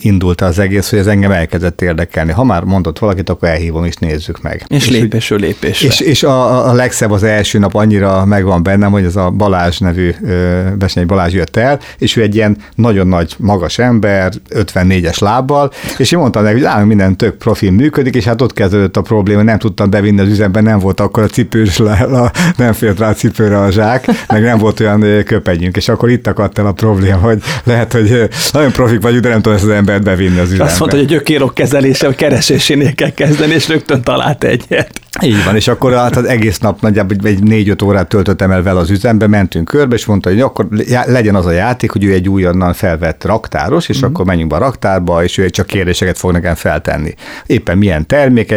indult 0.00 0.40
az 0.40 0.58
egész, 0.58 0.90
hogy 0.90 0.98
ez 0.98 1.06
engem 1.06 1.30
elkezdett 1.30 1.82
érdekelni. 1.82 2.32
Ha 2.32 2.44
már 2.44 2.62
mondott 2.62 2.98
valakit, 2.98 3.30
akkor 3.30 3.48
elhívom, 3.48 3.84
és 3.84 3.94
nézzük 3.94 4.42
meg. 4.42 4.64
És, 4.66 4.86
és 4.86 4.90
lépésről 4.90 5.38
lépésre. 5.38 5.88
És, 5.88 6.00
és 6.00 6.22
a, 6.22 6.68
a 6.68 6.72
legszebb 6.72 7.10
az 7.10 7.22
első 7.22 7.58
nap 7.58 7.74
annyira 7.74 8.24
megvan 8.24 8.62
bennem, 8.62 8.90
hogy 8.90 9.04
ez 9.04 9.16
a 9.16 9.30
Balázs 9.30 9.78
nevű 9.78 10.14
Besnyi 10.78 11.04
Balázs 11.04 11.32
jött 11.32 11.56
el, 11.56 11.80
és 11.98 12.16
ő 12.16 12.22
egy 12.22 12.34
ilyen 12.34 12.56
nagyon 12.74 13.06
nagy, 13.06 13.34
magas 13.38 13.78
ember, 13.78 14.32
54-es 14.54 15.20
lábbal, 15.20 15.72
és 15.98 16.12
én 16.12 16.18
mondtam 16.18 16.42
neki, 16.42 16.54
hogy 16.54 16.64
állunk 16.64 16.88
minden 16.88 17.16
tök 17.16 17.36
profil 17.36 17.70
működik, 17.70 18.14
és 18.14 18.24
hát 18.24 18.42
ott 18.42 18.52
kezdődött 18.68 18.96
a 18.96 19.02
probléma, 19.02 19.42
nem 19.42 19.58
tudtam 19.58 19.90
bevinni 19.90 20.20
az 20.20 20.28
üzembe, 20.28 20.60
nem 20.60 20.78
volt 20.78 21.00
akkor 21.00 21.22
a 21.22 21.26
cipős, 21.26 21.82
nem 22.56 22.72
félt 22.72 22.98
rá 22.98 23.08
a 23.08 23.12
cipőre 23.12 23.60
a 23.60 23.70
zsák, 23.70 24.06
meg 24.28 24.42
nem 24.42 24.58
volt 24.58 24.80
olyan 24.80 25.24
köpenyünk, 25.24 25.76
és 25.76 25.88
akkor 25.88 26.10
itt 26.10 26.26
akadt 26.26 26.58
el 26.58 26.66
a 26.66 26.72
probléma, 26.72 27.16
hogy 27.16 27.42
lehet, 27.64 27.92
hogy 27.92 28.28
nagyon 28.52 28.72
profik 28.72 29.00
vagyunk, 29.00 29.22
de 29.22 29.28
nem 29.28 29.40
tudom 29.40 29.56
ezt 29.56 29.66
az 29.66 29.70
embert 29.70 30.02
bevinni 30.02 30.38
az 30.38 30.46
üzembe. 30.46 30.64
Azt 30.64 30.78
mondta, 30.78 30.96
hogy 30.96 31.06
a 31.06 31.08
gyökérok 31.08 31.54
kezelése, 31.54 32.06
a 32.06 32.12
keresésénél 32.14 32.94
kell 32.94 33.10
kezdeni, 33.10 33.52
és 33.52 33.68
rögtön 33.68 34.02
talált 34.02 34.44
egyet. 34.44 34.90
Így 35.22 35.44
van, 35.44 35.56
és 35.56 35.68
akkor 35.68 35.92
hát 35.92 36.16
az 36.16 36.24
egész 36.24 36.58
nap 36.58 36.80
nagyjából 36.80 37.16
egy 37.22 37.42
négy-öt 37.42 37.82
órát 37.82 38.08
töltöttem 38.08 38.50
el 38.50 38.62
vele 38.62 38.78
az 38.78 38.90
üzembe, 38.90 39.26
mentünk 39.26 39.68
körbe, 39.68 39.94
és 39.94 40.06
mondta, 40.06 40.28
hogy 40.28 40.40
akkor 40.40 40.68
legyen 41.06 41.34
az 41.34 41.46
a 41.46 41.50
játék, 41.50 41.90
hogy 41.90 42.04
ő 42.04 42.12
egy 42.12 42.28
újonnan 42.28 42.72
felvett 42.72 43.24
raktáros, 43.24 43.88
és 43.88 44.00
mm. 44.00 44.06
akkor 44.06 44.24
menjünk 44.24 44.50
be 44.50 44.56
a 44.56 44.58
raktárba, 44.58 45.24
és 45.24 45.38
ő 45.38 45.50
csak 45.50 45.66
kérdéseket 45.66 46.18
fog 46.18 46.32
nekem 46.32 46.54
feltenni. 46.54 47.14
Éppen 47.46 47.78
milyen 47.78 48.06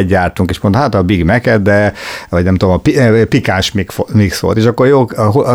terméket 0.02 0.08
gyártunk, 0.08 0.50
és 0.50 0.60
mondta, 0.60 0.80
hát 0.80 0.96
a 0.96 1.04
Big 1.04 1.24
mac 1.24 1.62
de, 1.62 1.94
vagy 2.30 2.44
nem 2.44 2.56
tudom, 2.56 2.82
a 2.84 2.90
eh, 2.90 3.26
pikáns 3.26 3.72
mix 4.14 4.40
volt, 4.40 4.58
és 4.58 4.66
akkor 4.66 4.88
jó, 4.88 5.06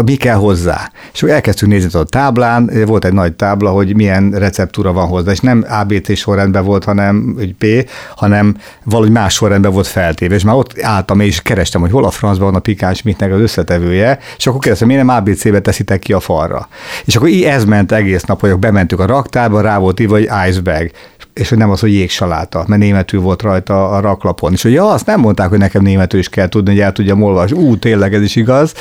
mi 0.05 0.15
kell 0.15 0.37
hozzá? 0.37 0.91
És 1.13 1.23
akkor 1.23 1.35
elkezdtünk 1.35 1.73
nézni 1.73 2.01
a 2.01 2.05
táblán, 2.05 2.71
volt 2.87 3.05
egy 3.05 3.13
nagy 3.13 3.33
tábla, 3.33 3.71
hogy 3.71 3.95
milyen 3.95 4.31
receptúra 4.31 4.93
van 4.93 5.07
hozzá, 5.07 5.31
és 5.31 5.41
nem 5.41 5.65
ABC 5.69 6.17
sorrendben 6.17 6.65
volt, 6.65 6.85
hanem 6.85 7.37
egy 7.41 7.55
P, 7.59 7.91
hanem 8.17 8.57
valahogy 8.85 9.13
más 9.13 9.35
sorrendben 9.35 9.73
volt 9.73 9.87
feltéve, 9.87 10.35
és 10.35 10.45
már 10.45 10.55
ott 10.55 10.81
álltam 10.81 11.21
és 11.21 11.43
kerestem, 11.43 11.81
hogy 11.81 11.91
hol 11.91 12.05
a 12.05 12.11
francban 12.11 12.47
van 12.47 12.57
a 12.57 12.61
pikáns 12.61 13.03
mitnek 13.03 13.33
az 13.33 13.41
összetevője, 13.41 14.19
és 14.37 14.47
akkor 14.47 14.61
kérdeztem, 14.61 14.89
miért 14.89 15.05
nem 15.05 15.17
ABC-be 15.17 15.61
teszitek 15.61 15.99
ki 15.99 16.13
a 16.13 16.21
falra. 16.21 16.69
És 17.05 17.17
akkor 17.17 17.29
így 17.29 17.43
ez 17.43 17.65
ment 17.65 17.93
egész 17.93 18.23
nap, 18.23 18.41
hogy 18.41 18.57
bementük 18.59 19.01
a 19.01 19.07
raktárba, 19.07 19.61
rá 19.61 19.79
volt 19.79 20.01
írva, 20.01 20.15
hogy 20.15 20.29
iceberg 20.49 20.91
és 21.37 21.49
hogy 21.49 21.59
nem 21.59 21.71
az, 21.71 21.81
hogy 21.81 21.93
jégsaláta, 21.93 22.65
mert 22.67 22.81
németül 22.81 23.21
volt 23.21 23.43
rajta 23.43 23.89
a 23.89 24.01
raklapon. 24.01 24.53
És 24.53 24.63
hogy 24.63 24.73
ja, 24.73 24.91
azt 24.91 25.07
nem 25.07 25.21
mondták, 25.21 25.49
hogy 25.49 25.59
nekem 25.59 25.83
németül 25.83 26.19
is 26.19 26.29
kell 26.29 26.49
tudni, 26.49 26.71
hogy 26.71 26.81
el 26.81 26.93
tudjam 26.93 27.23
olvasni. 27.23 27.57
Ú, 27.57 27.79
tényleg 27.79 28.15
ez 28.15 28.23
is 28.23 28.37
igaz. 28.37 28.73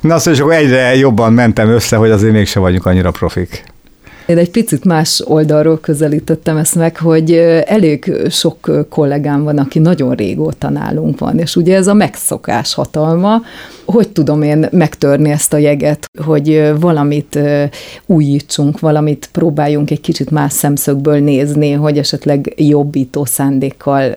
Na 0.00 0.14
azt, 0.14 0.26
és 0.26 0.40
akkor 0.40 0.52
egyre 0.52 0.96
jobban 0.96 1.32
mentem 1.32 1.68
össze, 1.68 1.96
hogy 1.96 2.10
azért 2.10 2.32
mégsem 2.32 2.62
vagyunk 2.62 2.86
annyira 2.86 3.10
profik. 3.10 3.64
Én 4.26 4.38
egy 4.38 4.50
picit 4.50 4.84
más 4.84 5.22
oldalról 5.24 5.80
közelítettem 5.80 6.56
ezt 6.56 6.74
meg, 6.74 6.96
hogy 6.96 7.32
elég 7.66 8.12
sok 8.30 8.70
kollégám 8.88 9.42
van, 9.42 9.58
aki 9.58 9.78
nagyon 9.78 10.14
régóta 10.14 10.70
nálunk 10.70 11.18
van, 11.18 11.38
és 11.38 11.56
ugye 11.56 11.76
ez 11.76 11.86
a 11.86 11.94
megszokás 11.94 12.74
hatalma, 12.74 13.42
hogy 13.84 14.08
tudom 14.08 14.42
én 14.42 14.68
megtörni 14.70 15.30
ezt 15.30 15.52
a 15.52 15.56
jeget, 15.56 16.06
hogy 16.24 16.72
valamit 16.80 17.38
újítsunk, 18.06 18.80
valamit 18.80 19.28
próbáljunk 19.32 19.90
egy 19.90 20.00
kicsit 20.00 20.30
más 20.30 20.52
szemszögből 20.52 21.18
nézni, 21.18 21.72
hogy 21.72 21.98
esetleg 21.98 22.52
jobbító 22.56 23.24
szándékkal 23.24 24.16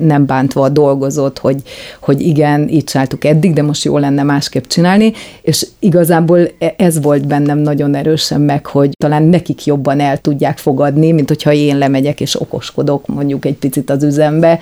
nem 0.00 0.26
bántva 0.26 0.62
a 0.62 0.68
dolgozott, 0.68 1.38
hogy, 1.38 1.62
hogy 2.00 2.20
igen, 2.20 2.68
így 2.68 2.84
csináltuk 2.84 3.24
eddig, 3.24 3.52
de 3.52 3.62
most 3.62 3.84
jó 3.84 3.98
lenne 3.98 4.22
másképp 4.22 4.64
csinálni, 4.64 5.12
és 5.42 5.66
igazából 5.78 6.38
e, 6.58 6.74
ez 6.76 7.02
volt 7.02 7.26
bennem 7.26 7.58
nagyon 7.58 7.94
erősen 7.94 8.40
meg, 8.40 8.66
hogy 8.66 8.90
talán 8.98 9.22
nekik 9.22 9.64
jobban 9.64 10.00
el 10.00 10.18
tudják 10.18 10.58
fogadni, 10.58 11.12
mint 11.12 11.28
hogyha 11.28 11.52
én 11.52 11.78
lemegyek 11.78 12.20
és 12.20 12.40
okoskodok 12.40 13.06
mondjuk 13.06 13.44
egy 13.44 13.56
picit 13.56 13.90
az 13.90 14.02
üzembe, 14.02 14.60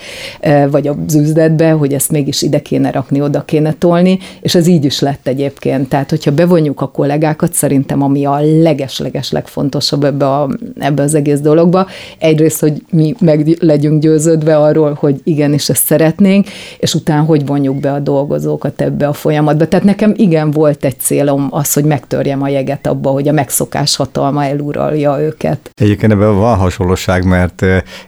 vagy 0.70 0.86
az 0.86 1.14
üzletbe, 1.14 1.70
hogy 1.70 1.92
ezt 1.92 2.10
mégis 2.10 2.42
ide 2.42 2.62
kéne 2.62 2.90
rakni, 2.90 3.20
oda 3.20 3.44
kéne 3.44 3.74
tolni, 3.78 4.18
és 4.40 4.54
ez 4.54 4.66
így 4.66 4.84
is 4.84 5.00
lett 5.00 5.26
egyébként. 5.26 5.88
Tehát, 5.88 6.10
hogyha 6.10 6.32
bevonjuk 6.32 6.80
a 6.80 6.90
kollégákat, 6.90 7.52
szerintem 7.52 8.02
ami 8.02 8.24
a 8.24 8.40
leges-leges 8.40 9.30
legfontosabb 9.30 10.04
ebbe, 10.04 10.26
a, 10.26 10.48
ebbe 10.78 11.02
az 11.02 11.14
egész 11.14 11.40
dologba, 11.40 11.86
egyrészt, 12.18 12.60
hogy 12.60 12.82
mi 12.90 13.14
meg 13.20 13.56
legyünk 13.60 14.02
győződve 14.02 14.56
arról, 14.56 14.96
hogy 15.00 15.20
igenis 15.24 15.68
ezt 15.68 15.84
szeretnénk, 15.84 16.46
és 16.78 16.94
utána 16.94 17.22
hogy 17.22 17.46
vonjuk 17.46 17.80
be 17.80 17.92
a 17.92 17.98
dolgozókat 17.98 18.80
ebbe 18.80 19.06
a 19.06 19.12
folyamatba. 19.12 19.68
Tehát 19.68 19.84
nekem 19.84 20.12
igen 20.16 20.50
volt 20.50 20.84
egy 20.84 20.98
célom 21.00 21.48
az, 21.50 21.72
hogy 21.72 21.84
megtörjem 21.84 22.42
a 22.42 22.48
jeget 22.48 22.86
abba, 22.86 23.10
hogy 23.10 23.28
a 23.28 23.32
megszokás 23.32 23.96
hatalma 23.96 24.44
eluralja 24.44 25.20
őket. 25.20 25.70
Egyébként 25.74 26.12
ebben 26.12 26.36
van 26.36 26.56
hasonlóság, 26.56 27.24
mert 27.24 27.62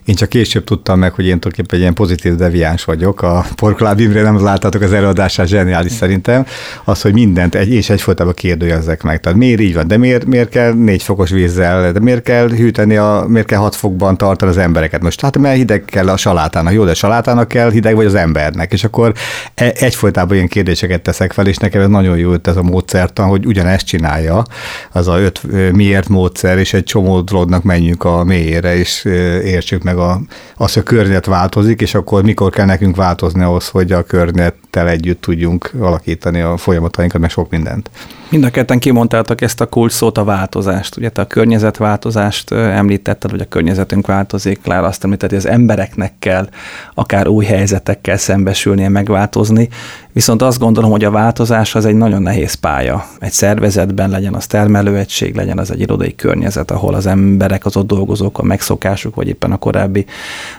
én 0.05 0.15
csak 0.15 0.29
később 0.29 0.63
tudtam 0.63 0.99
meg, 0.99 1.13
hogy 1.13 1.25
én 1.25 1.39
tulajdonképpen 1.39 1.75
egy 1.75 1.81
ilyen 1.81 1.93
pozitív 1.93 2.35
deviáns 2.35 2.83
vagyok. 2.83 3.21
A 3.21 3.45
Porkoláb 3.55 3.99
Imre 3.99 4.21
nem 4.21 4.43
láttátok 4.43 4.81
az 4.81 4.93
előadását, 4.93 5.47
zseniális 5.47 5.91
szerintem 5.91 6.30
szerintem, 6.31 6.53
az, 6.83 7.01
hogy 7.01 7.13
mindent 7.13 7.55
egy 7.55 7.73
és 7.73 7.89
egyfolytában 7.89 8.33
kérdőjezzek 8.33 9.03
meg. 9.03 9.19
Tehát 9.19 9.37
miért 9.37 9.59
így 9.59 9.73
van, 9.73 9.87
de 9.87 9.97
miért, 9.97 10.25
miért 10.25 10.49
kell 10.49 10.73
négy 10.73 11.03
fokos 11.03 11.29
vízzel, 11.29 11.91
de 11.91 11.99
miért 11.99 12.23
kell 12.23 12.49
hűteni, 12.49 12.95
a, 12.95 13.25
miért 13.27 13.47
kell 13.47 13.59
hat 13.59 13.75
fokban 13.75 14.17
tartani 14.17 14.51
az 14.51 14.57
embereket? 14.57 15.01
Most 15.01 15.21
hát 15.21 15.37
mert 15.37 15.55
hideg 15.55 15.83
kell 15.85 16.09
a 16.09 16.17
salátának, 16.17 16.73
jó, 16.73 16.83
de 16.83 16.91
a 16.91 16.95
salátának 16.95 17.47
kell 17.47 17.71
hideg 17.71 17.95
vagy 17.95 18.05
az 18.05 18.15
embernek, 18.15 18.73
és 18.73 18.83
akkor 18.83 19.13
e, 19.55 19.73
egyfolytában 19.75 20.35
ilyen 20.35 20.47
kérdéseket 20.47 21.01
teszek 21.01 21.31
fel, 21.31 21.47
és 21.47 21.57
nekem 21.57 21.81
ez 21.81 21.87
nagyon 21.87 22.17
jó 22.17 22.33
ez 22.43 22.55
a 22.55 22.63
módszertan, 22.63 23.27
hogy 23.27 23.45
ugyanezt 23.45 23.85
csinálja, 23.85 24.43
az 24.91 25.07
a 25.07 25.19
öt 25.19 25.41
miért 25.71 26.09
módszer, 26.09 26.57
és 26.57 26.73
egy 26.73 26.83
csomó 26.83 27.21
dolognak 27.21 27.63
menjünk 27.63 28.03
a 28.03 28.23
mélyére, 28.23 28.75
és 28.75 29.05
értsük 29.43 29.83
meg 29.83 29.97
a, 29.97 30.21
azt, 30.57 30.73
hogy 30.73 30.83
a 30.85 30.89
környezet 30.89 31.25
változik, 31.25 31.81
és 31.81 31.93
akkor 31.93 32.23
mikor 32.23 32.49
kell 32.49 32.65
nekünk 32.65 32.95
változni 32.95 33.43
ahhoz, 33.43 33.67
hogy 33.67 33.91
a 33.91 34.03
környezettel 34.03 34.89
együtt 34.89 35.21
tudjunk 35.21 35.71
alakítani 35.79 36.10
alakítani 36.11 36.41
a 36.41 36.57
folyamatainkat, 36.57 37.21
meg 37.21 37.29
sok 37.29 37.49
mindent. 37.49 37.89
Mind 38.31 38.43
a 38.43 38.49
ketten 38.49 38.79
kimondtátok 38.79 39.41
ezt 39.41 39.61
a 39.61 39.65
kulcs 39.65 39.91
szót, 39.91 40.17
a 40.17 40.23
változást. 40.23 40.97
Ugye 40.97 41.09
te 41.09 41.21
a 41.21 41.25
környezetváltozást 41.25 42.51
említetted, 42.51 43.31
hogy 43.31 43.41
a 43.41 43.47
környezetünk 43.47 44.07
változik, 44.07 44.61
Klára 44.61 44.87
azt 44.87 45.03
említett, 45.03 45.29
hogy 45.29 45.37
az 45.37 45.47
embereknek 45.47 46.13
kell 46.19 46.49
akár 46.93 47.27
új 47.27 47.45
helyzetekkel 47.45 48.17
szembesülnie, 48.17 48.89
megváltozni, 48.89 49.69
viszont 50.11 50.41
azt 50.41 50.59
gondolom, 50.59 50.91
hogy 50.91 51.03
a 51.03 51.11
változás 51.11 51.75
az 51.75 51.85
egy 51.85 51.95
nagyon 51.95 52.21
nehéz 52.21 52.53
pálya. 52.53 53.05
Egy 53.19 53.31
szervezetben 53.31 54.09
legyen 54.09 54.33
az 54.33 54.47
termelőegység, 54.47 55.35
legyen 55.35 55.57
az 55.57 55.71
egy 55.71 55.79
irodai 55.79 56.15
környezet, 56.15 56.71
ahol 56.71 56.93
az 56.93 57.05
emberek, 57.05 57.65
az 57.65 57.77
ott 57.77 57.87
dolgozók, 57.87 58.39
a 58.39 58.43
megszokásuk, 58.43 59.15
vagy 59.15 59.27
éppen 59.27 59.51
a 59.51 59.57
korábbi 59.57 60.05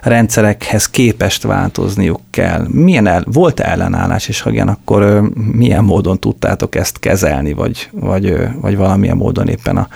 rendszerekhez 0.02 0.91
képest 0.91 1.43
változniuk 1.43 2.21
kell. 2.31 2.67
Milyen 2.69 3.07
el, 3.07 3.25
volt 3.26 3.61
-e 3.61 3.71
ellenállás, 3.71 4.29
és 4.29 4.41
ha 4.41 4.50
igen, 4.50 4.69
akkor 4.69 5.23
milyen 5.52 5.85
módon 5.85 6.19
tudtátok 6.19 6.75
ezt 6.75 6.99
kezelni, 6.99 7.52
vagy, 7.62 7.88
vagy, 7.92 8.35
vagy 8.61 8.76
valamilyen 8.76 9.16
módon 9.16 9.49
éppen 9.49 9.76
a, 9.76 9.88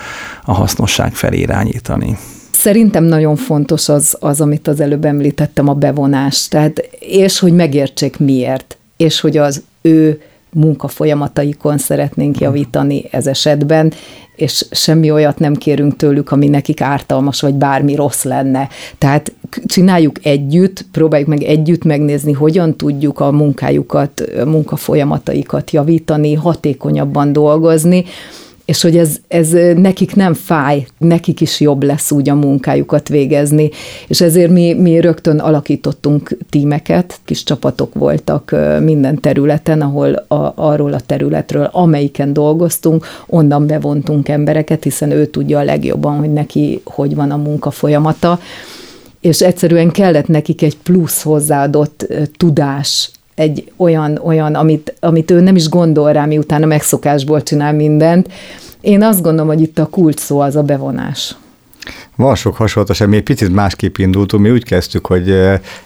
a 0.44 0.52
hasznosság 0.52 1.14
felé 1.14 1.38
irányítani? 1.38 2.16
Szerintem 2.50 3.04
nagyon 3.04 3.36
fontos 3.36 3.88
az, 3.88 4.16
az, 4.20 4.40
amit 4.40 4.68
az 4.68 4.80
előbb 4.80 5.04
említettem, 5.04 5.68
a 5.68 5.74
bevonás. 5.74 6.48
Tehát, 6.48 6.88
és 6.98 7.38
hogy 7.38 7.52
megértsék 7.52 8.18
miért, 8.18 8.76
és 8.96 9.20
hogy 9.20 9.36
az 9.36 9.62
ő 9.82 10.20
munkafolyamataikon 10.56 11.78
szeretnénk 11.78 12.38
javítani 12.38 13.04
ez 13.10 13.26
esetben, 13.26 13.92
és 14.36 14.66
semmi 14.70 15.10
olyat 15.10 15.38
nem 15.38 15.54
kérünk 15.54 15.96
tőlük, 15.96 16.30
ami 16.30 16.48
nekik 16.48 16.80
ártalmas, 16.80 17.40
vagy 17.40 17.54
bármi 17.54 17.94
rossz 17.94 18.22
lenne. 18.22 18.68
Tehát 18.98 19.32
csináljuk 19.66 20.16
együtt, 20.22 20.86
próbáljuk 20.92 21.28
meg 21.28 21.42
együtt 21.42 21.84
megnézni, 21.84 22.32
hogyan 22.32 22.76
tudjuk 22.76 23.20
a 23.20 23.32
munkájukat, 23.32 24.20
a 24.40 24.44
munkafolyamataikat 24.44 25.70
javítani, 25.70 26.34
hatékonyabban 26.34 27.32
dolgozni, 27.32 28.04
és 28.66 28.82
hogy 28.82 28.96
ez, 28.96 29.16
ez 29.28 29.50
nekik 29.76 30.14
nem 30.14 30.34
fáj, 30.34 30.86
nekik 30.98 31.40
is 31.40 31.60
jobb 31.60 31.82
lesz 31.82 32.10
úgy 32.10 32.28
a 32.28 32.34
munkájukat 32.34 33.08
végezni, 33.08 33.70
és 34.06 34.20
ezért 34.20 34.50
mi, 34.50 34.72
mi 34.72 35.00
rögtön 35.00 35.38
alakítottunk 35.38 36.36
tímeket, 36.50 37.20
kis 37.24 37.42
csapatok 37.42 37.94
voltak 37.94 38.56
minden 38.80 39.20
területen, 39.20 39.80
ahol 39.80 40.14
a, 40.14 40.52
arról 40.54 40.92
a 40.92 41.00
területről, 41.00 41.68
amelyiken 41.72 42.32
dolgoztunk, 42.32 43.06
onnan 43.26 43.66
bevontunk 43.66 44.28
embereket, 44.28 44.82
hiszen 44.82 45.10
ő 45.10 45.26
tudja 45.26 45.58
a 45.58 45.64
legjobban, 45.64 46.18
hogy 46.18 46.32
neki 46.32 46.80
hogy 46.84 47.14
van 47.14 47.30
a 47.30 47.36
munka 47.36 47.70
folyamata, 47.70 48.40
és 49.20 49.40
egyszerűen 49.40 49.90
kellett 49.90 50.26
nekik 50.26 50.62
egy 50.62 50.76
plusz 50.76 51.22
hozzáadott 51.22 52.06
tudás, 52.36 53.10
egy 53.36 53.72
olyan, 53.76 54.18
olyan 54.24 54.54
amit, 54.54 54.94
amit 55.00 55.30
ő 55.30 55.40
nem 55.40 55.56
is 55.56 55.68
gondol 55.68 56.12
rá, 56.12 56.24
miután 56.24 56.62
a 56.62 56.66
megszokásból 56.66 57.42
csinál 57.42 57.72
mindent. 57.72 58.28
Én 58.80 59.02
azt 59.02 59.22
gondolom, 59.22 59.46
hogy 59.46 59.60
itt 59.60 59.78
a 59.78 59.86
kult 59.86 60.18
szó 60.18 60.40
az 60.40 60.56
a 60.56 60.62
bevonás. 60.62 61.36
Van 62.16 62.34
sok 62.34 62.56
hasonlóság, 62.56 63.08
mi 63.08 63.16
egy 63.16 63.22
picit 63.22 63.54
másképp 63.54 63.96
indultunk, 63.96 64.42
mi 64.42 64.50
úgy 64.50 64.64
kezdtük, 64.64 65.06
hogy 65.06 65.30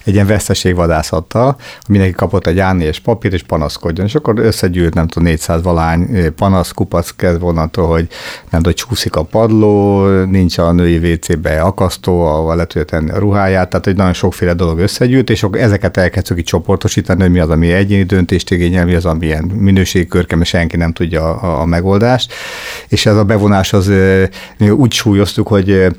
egy 0.05 0.15
ilyen 0.15 0.27
veszteségvadászattal, 0.27 1.57
mindenki 1.89 2.15
kapott 2.15 2.47
egy 2.47 2.59
a 2.59 2.75
és 2.79 2.99
papír, 2.99 3.33
és 3.33 3.43
panaszkodjon, 3.43 4.07
és 4.07 4.15
akkor 4.15 4.39
összegyűlt, 4.39 4.95
nem 4.95 5.07
tudom, 5.07 5.29
400 5.29 5.63
valány 5.63 6.35
panasz, 6.35 6.73
kupac 6.73 7.11
kezd 7.11 7.41
vonatól, 7.41 7.87
hogy 7.87 8.09
nem 8.51 8.63
tudom, 8.63 8.73
csúszik 8.73 9.17
a 9.17 9.23
padló, 9.23 10.07
nincs 10.25 10.59
a 10.59 10.73
női 10.73 11.13
WC-be 11.13 11.61
akasztó, 11.61 12.27
ahol 12.27 12.57
le 12.57 12.67
tudja 12.67 12.85
tenni 12.85 13.11
a 13.11 13.19
ruháját, 13.19 13.71
tehát 13.71 13.87
egy 13.87 13.97
nagyon 13.97 14.13
sokféle 14.13 14.55
dolog 14.55 14.79
összegyűlt, 14.79 15.31
és 15.31 15.43
akkor 15.43 15.61
ezeket 15.61 15.97
elkezdtük 15.97 16.39
így 16.39 16.45
csoportosítani, 16.45 17.21
hogy 17.21 17.31
mi 17.31 17.39
az, 17.39 17.51
ami 17.51 17.73
egyéni 17.73 18.03
döntést 18.03 18.51
igényel, 18.51 18.85
mi 18.85 18.95
az, 18.95 19.05
ami 19.05 19.27
ilyen 19.27 19.45
minőségkörke, 19.45 20.37
mert 20.37 20.49
senki 20.49 20.77
nem 20.77 20.93
tudja 20.93 21.35
a, 21.41 21.61
a 21.61 21.65
megoldást, 21.65 22.33
és 22.89 23.07
ez 23.07 23.17
a 23.17 23.25
bevonás 23.25 23.73
az 23.73 23.93
úgy 24.59 24.93
súlyoztuk, 24.93 25.49
hogy 25.49 25.91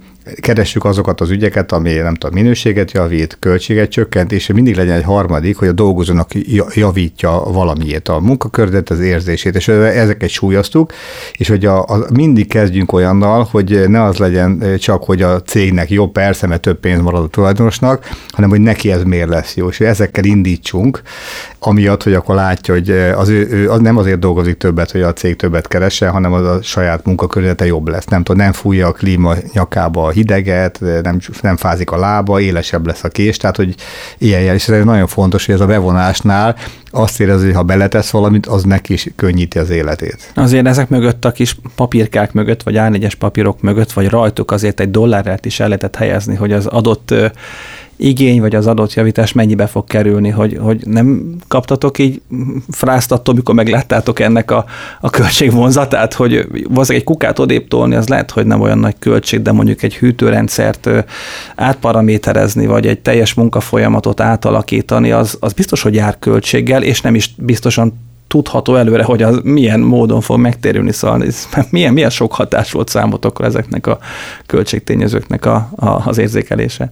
keressük 0.42 0.86
azokat 0.86 1.22
az 1.22 1.30
ügyeket, 1.30 1.72
ami 1.72 1.94
nem 1.94 2.16
tudom, 2.16 2.36
minőséget 2.36 2.92
javít, 2.92 3.38
költséget 3.40 3.90
csökkent, 3.90 4.32
és 4.32 4.48
mindig 4.48 4.76
legyen 4.76 4.96
egy 4.96 5.04
harmadik, 5.04 5.58
hogy 5.58 5.68
a 5.68 5.72
dolgozónak 5.72 6.30
javítja 6.74 7.32
valamiét, 7.32 8.08
a 8.08 8.20
munkakördet, 8.20 8.90
az 8.90 9.00
érzését, 9.00 9.56
és 9.56 9.68
ezeket 9.68 10.30
súlyoztuk, 10.30 10.94
és 11.32 11.48
hogy 11.48 11.66
a, 11.66 11.84
a, 11.84 12.06
mindig 12.14 12.48
kezdjünk 12.48 12.94
olyannal, 12.94 13.48
hogy 13.52 13.84
ne 13.88 14.04
az 14.04 14.18
legyen 14.18 14.64
csak, 14.78 15.04
hogy 15.04 15.22
a 15.22 15.42
cégnek 15.42 15.90
jó, 15.90 16.08
persze, 16.08 16.48
mert 16.48 16.62
több 16.62 16.80
pénz 16.80 17.02
marad 17.02 17.24
a 17.24 17.28
tulajdonosnak, 17.28 18.10
hanem 18.28 18.50
hogy 18.50 18.62
neki 18.62 18.92
ez 18.92 19.04
miért 19.04 19.30
lesz 19.30 19.56
jó, 19.56 19.70
és 19.70 19.78
hogy 19.78 19.88
ezekkel 19.88 20.24
indítsunk, 20.24 21.02
amiatt, 21.60 22.04
hogy 22.04 22.14
akkor 22.14 22.36
látja, 22.36 22.74
hogy 22.74 22.90
az 22.92 23.30
ő, 23.30 23.48
ő 23.52 23.70
az 23.70 23.80
nem 23.80 23.98
azért 23.98 24.20
dolgozik 24.20 24.58
többet, 24.58 24.92
hogy 24.92 25.02
a 25.02 25.14
cég 25.14 25.36
többet 25.36 25.68
keressen, 25.68 26.12
hanem 26.12 26.34
az 26.34 26.46
a 26.46 26.62
saját 26.62 27.06
munkakörülete 27.06 27.66
jobb 27.66 27.88
lesz. 27.88 28.06
Nem 28.06 28.24
tudom, 28.24 28.42
nem 28.42 28.52
fújja 28.52 28.88
a 28.88 28.92
klíma 28.92 29.34
nyakába 29.54 30.11
hideget, 30.12 30.80
nem, 31.02 31.20
nem 31.42 31.58
fázik 31.58 31.92
a 31.92 31.98
lába, 31.98 32.40
élesebb 32.40 32.86
lesz 32.86 33.04
a 33.04 33.08
kés, 33.08 33.38
tehát 33.38 33.56
hogy 33.56 33.76
ilyen 34.18 34.42
jel. 34.42 34.56
És 34.56 34.68
ez 34.68 34.84
nagyon 34.84 35.08
fontos, 35.08 35.46
hogy 35.46 35.56
ez 35.56 35.62
a 35.62 35.66
bevonásnál 35.66 36.56
azt 36.92 37.20
érezi, 37.20 37.46
hogy 37.46 37.56
ha 37.56 37.64
beletesz 37.64 38.10
valamit, 38.10 38.46
az 38.46 38.64
neki 38.64 38.94
is 38.94 39.08
könnyíti 39.16 39.60
az 39.60 39.70
életét. 39.70 40.32
Azért 40.36 40.68
ezek 40.68 40.90
mögött 40.90 41.26
a 41.26 41.32
kis 41.32 41.56
papírkák 41.76 42.34
mögött, 42.34 42.64
vagy 42.64 42.76
A4-es 42.78 43.14
papírok 43.20 43.62
mögött, 43.62 43.92
vagy 43.92 44.10
rajtuk 44.10 44.52
azért 44.52 44.80
egy 44.80 44.92
dollárát 44.92 45.46
is 45.46 45.60
el 45.60 45.68
lehetett 45.68 45.96
helyezni, 45.96 46.36
hogy 46.36 46.52
az 46.52 46.66
adott 46.66 47.14
igény, 48.02 48.40
vagy 48.42 48.56
az 48.56 48.68
adott 48.68 48.94
javítás 48.94 49.32
mennyibe 49.32 49.68
fog 49.68 49.88
kerülni, 49.88 50.30
hogy, 50.30 50.58
hogy 50.62 50.82
nem 50.86 51.36
kaptatok 51.48 51.98
így 52.00 52.22
frászt 52.70 53.12
attól, 53.12 53.36
mikor 53.36 53.56
megláttátok 53.56 54.20
ennek 54.20 54.52
a, 54.52 54.66
a 55.02 55.10
költségvonzatát, 55.10 56.14
hogy 56.14 56.48
valószínűleg 56.50 56.90
egy 56.90 57.04
kukát 57.04 57.40
odébb 57.40 57.68
tolni, 57.68 57.96
az 57.96 58.08
lehet, 58.08 58.32
hogy 58.32 58.46
nem 58.46 58.62
olyan 58.62 58.80
nagy 58.80 58.96
költség, 59.00 59.42
de 59.42 59.52
mondjuk 59.52 59.84
egy 59.84 59.96
hűtőrendszert 59.96 60.90
átparaméterezni, 61.56 62.66
vagy 62.66 62.88
egy 62.88 63.00
teljes 63.00 63.34
munkafolyamatot 63.34 64.20
átalakítani, 64.20 65.12
az, 65.12 65.38
az 65.40 65.54
biztos, 65.54 65.82
hogy 65.82 65.94
jár 65.94 66.20
költséggel, 66.20 66.84
és 66.84 67.02
nem 67.02 67.16
is 67.16 67.34
biztosan 67.38 68.10
tudható 68.28 68.76
előre, 68.76 69.04
hogy 69.04 69.22
az 69.22 69.40
milyen 69.44 69.80
módon 69.80 70.22
fog 70.22 70.40
megtérülni, 70.40 70.92
szóval 70.92 71.24
ez 71.24 71.48
milyen, 71.70 71.94
milyen 71.94 72.10
sok 72.10 72.34
hatás 72.34 72.72
volt 72.72 72.90
számotokra 72.90 73.46
ezeknek 73.46 73.88
a 73.88 74.00
költségtényezőknek 74.46 75.46
a, 75.46 75.70
a, 75.76 76.08
az 76.08 76.18
érzékelése 76.18 76.92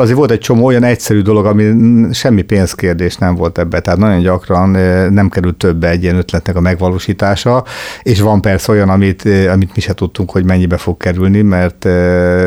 azért 0.00 0.16
volt 0.16 0.30
egy 0.30 0.38
csomó 0.38 0.64
olyan 0.64 0.84
egyszerű 0.84 1.20
dolog, 1.20 1.46
ami 1.46 1.72
semmi 2.12 2.42
pénzkérdés 2.42 3.16
nem 3.16 3.34
volt 3.34 3.58
ebbe, 3.58 3.80
tehát 3.80 3.98
nagyon 3.98 4.20
gyakran 4.20 4.68
nem 5.12 5.28
került 5.28 5.56
többe 5.56 5.88
egy 5.88 6.02
ilyen 6.02 6.16
ötletnek 6.16 6.56
a 6.56 6.60
megvalósítása, 6.60 7.64
és 8.02 8.20
van 8.20 8.40
persze 8.40 8.72
olyan, 8.72 8.88
amit, 8.88 9.28
amit 9.52 9.74
mi 9.74 9.80
se 9.80 9.94
tudtunk, 9.94 10.30
hogy 10.30 10.44
mennyibe 10.44 10.76
fog 10.76 10.96
kerülni, 10.96 11.40
mert 11.40 11.88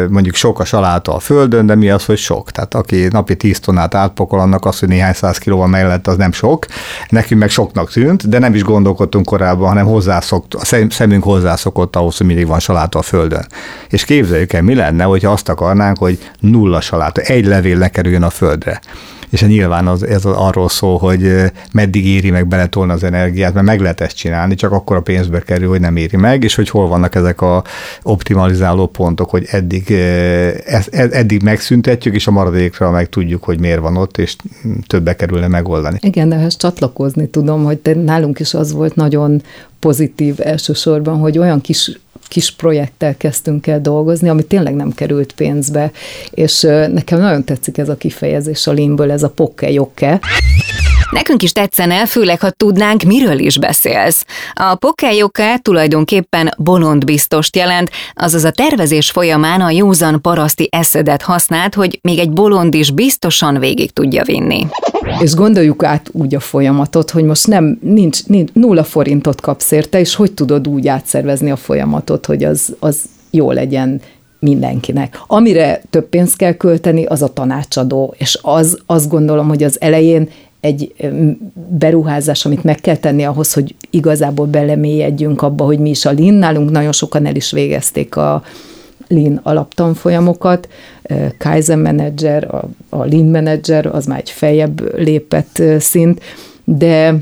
mondjuk 0.09 0.35
sok 0.35 0.59
a 0.59 0.65
saláta 0.65 1.15
a 1.15 1.19
földön, 1.19 1.65
de 1.65 1.75
mi 1.75 1.89
az, 1.89 2.05
hogy 2.05 2.17
sok? 2.17 2.51
Tehát 2.51 2.73
aki 2.73 3.07
napi 3.09 3.35
10 3.35 3.59
tonnát 3.59 3.95
átpokol, 3.95 4.39
annak 4.39 4.65
az, 4.65 4.79
hogy 4.79 4.89
néhány 4.89 5.13
száz 5.13 5.37
kilóval 5.37 5.67
mellett, 5.67 6.07
az 6.07 6.17
nem 6.17 6.31
sok. 6.31 6.65
Nekünk 7.09 7.39
meg 7.39 7.49
soknak 7.49 7.91
tűnt, 7.91 8.29
de 8.29 8.39
nem 8.39 8.53
is 8.53 8.63
gondolkodtunk 8.63 9.25
korábban, 9.25 9.67
hanem 9.67 9.85
hozzászokt, 9.85 10.53
a 10.53 10.65
szemünk 10.89 11.23
hozzászokott 11.23 11.95
ahhoz, 11.95 12.17
hogy 12.17 12.27
mindig 12.27 12.47
van 12.47 12.59
saláta 12.59 12.99
a 12.99 13.01
földön. 13.01 13.45
És 13.89 14.05
képzeljük 14.05 14.53
el, 14.53 14.61
mi 14.61 14.75
lenne, 14.75 15.03
hogyha 15.03 15.31
azt 15.31 15.49
akarnánk, 15.49 15.97
hogy 15.97 16.29
nulla 16.39 16.81
saláta, 16.81 17.21
egy 17.21 17.40
egy 17.41 17.47
levél 17.47 17.77
lekerüljön 17.77 18.23
a 18.23 18.29
földre. 18.29 18.81
És 19.29 19.41
nyilván 19.41 19.87
az, 19.87 20.03
ez 20.03 20.25
arról 20.25 20.69
szól, 20.69 20.97
hogy 20.97 21.51
meddig 21.71 22.05
éri 22.05 22.29
meg 22.29 22.47
beletolni 22.47 22.91
az 22.91 23.03
energiát, 23.03 23.53
mert 23.53 23.65
meg 23.65 23.79
lehet 23.79 24.01
ezt 24.01 24.15
csinálni, 24.15 24.55
csak 24.55 24.71
akkor 24.71 24.95
a 24.95 25.01
pénzbe 25.01 25.39
kerül, 25.39 25.69
hogy 25.69 25.79
nem 25.79 25.95
éri 25.95 26.17
meg, 26.17 26.43
és 26.43 26.55
hogy 26.55 26.69
hol 26.69 26.87
vannak 26.87 27.15
ezek 27.15 27.41
a 27.41 27.63
optimalizáló 28.03 28.87
pontok, 28.87 29.29
hogy 29.29 29.45
eddig, 29.49 29.91
ez, 30.65 30.87
eddig 30.91 31.41
megszüntetjük, 31.41 32.15
és 32.15 32.27
a 32.27 32.31
maradékra 32.31 32.91
meg 32.91 33.09
tudjuk, 33.09 33.43
hogy 33.43 33.59
miért 33.59 33.79
van 33.79 33.97
ott, 33.97 34.17
és 34.17 34.35
többe 34.87 35.15
kerülne 35.15 35.47
megoldani. 35.47 35.97
Igen, 36.01 36.31
ehhez 36.31 36.57
csatlakozni 36.57 37.29
tudom, 37.29 37.63
hogy 37.63 37.77
te, 37.77 37.93
nálunk 37.93 38.39
is 38.39 38.53
az 38.53 38.71
volt 38.71 38.95
nagyon 38.95 39.41
pozitív 39.79 40.35
elsősorban, 40.39 41.19
hogy 41.19 41.37
olyan 41.37 41.61
kis 41.61 41.99
kis 42.31 42.51
projekttel 42.51 43.17
kezdtünk 43.17 43.67
el 43.67 43.81
dolgozni, 43.81 44.29
ami 44.29 44.43
tényleg 44.43 44.75
nem 44.75 44.93
került 44.93 45.33
pénzbe, 45.33 45.91
és 46.29 46.61
nekem 46.91 47.19
nagyon 47.19 47.43
tetszik 47.43 47.77
ez 47.77 47.89
a 47.89 47.95
kifejezés 47.95 48.67
a 48.67 48.71
limből, 48.71 49.11
ez 49.11 49.23
a 49.23 49.29
pokke-jokke. 49.29 50.19
Nekünk 51.11 51.43
is 51.43 51.51
tetszene, 51.51 52.05
főleg 52.05 52.39
ha 52.39 52.49
tudnánk, 52.49 53.03
miről 53.03 53.39
is 53.39 53.59
beszélsz. 53.59 54.25
A 54.53 54.75
pokelyoke 54.75 55.57
tulajdonképpen 55.57 56.53
bolondbiztost 56.57 57.55
jelent, 57.55 57.89
azaz 58.13 58.43
a 58.43 58.51
tervezés 58.51 59.11
folyamán 59.11 59.61
a 59.61 59.69
józan 59.69 60.21
paraszti 60.21 60.67
eszedet 60.71 61.21
használt, 61.21 61.75
hogy 61.75 61.99
még 62.01 62.19
egy 62.19 62.31
bolond 62.31 62.73
is 62.73 62.91
biztosan 62.91 63.59
végig 63.59 63.91
tudja 63.91 64.23
vinni. 64.23 64.67
És 65.19 65.33
gondoljuk 65.33 65.83
át 65.83 66.09
úgy 66.11 66.35
a 66.35 66.39
folyamatot, 66.39 67.11
hogy 67.11 67.23
most 67.23 67.47
nem, 67.47 67.79
nincs, 67.81 68.25
nincs 68.25 68.51
nulla 68.53 68.83
forintot 68.83 69.41
kapsz 69.41 69.71
érte, 69.71 69.99
és 69.99 70.15
hogy 70.15 70.31
tudod 70.31 70.67
úgy 70.67 70.87
átszervezni 70.87 71.51
a 71.51 71.55
folyamatot, 71.55 72.25
hogy 72.25 72.43
az, 72.43 72.75
az 72.79 72.99
jó 73.29 73.51
legyen 73.51 74.01
mindenkinek. 74.39 75.19
Amire 75.27 75.81
több 75.89 76.09
pénzt 76.09 76.35
kell 76.35 76.53
költeni, 76.53 77.05
az 77.05 77.21
a 77.21 77.33
tanácsadó, 77.33 78.13
és 78.17 78.39
az 78.41 78.79
azt 78.85 79.09
gondolom, 79.09 79.47
hogy 79.47 79.63
az 79.63 79.81
elején 79.81 80.29
egy 80.61 80.93
beruházás, 81.69 82.45
amit 82.45 82.63
meg 82.63 82.75
kell 82.75 82.95
tenni 82.95 83.23
ahhoz, 83.23 83.53
hogy 83.53 83.75
igazából 83.89 84.45
belemélyedjünk 84.45 85.41
abba, 85.41 85.63
hogy 85.63 85.79
mi 85.79 85.89
is 85.89 86.05
a 86.05 86.11
Lean. 86.11 86.33
Nálunk 86.33 86.69
nagyon 86.71 86.91
sokan 86.91 87.25
el 87.25 87.35
is 87.35 87.51
végezték 87.51 88.15
a 88.15 88.43
Lean 89.07 89.39
alaptanfolyamokat. 89.43 90.69
Kaizen 91.37 91.79
Manager, 91.79 92.55
a, 92.55 92.69
a 92.89 93.05
Lean 93.05 93.25
Manager, 93.25 93.85
az 93.85 94.05
már 94.05 94.19
egy 94.19 94.29
feljebb 94.29 94.97
lépett 94.97 95.61
szint, 95.79 96.21
de 96.63 97.15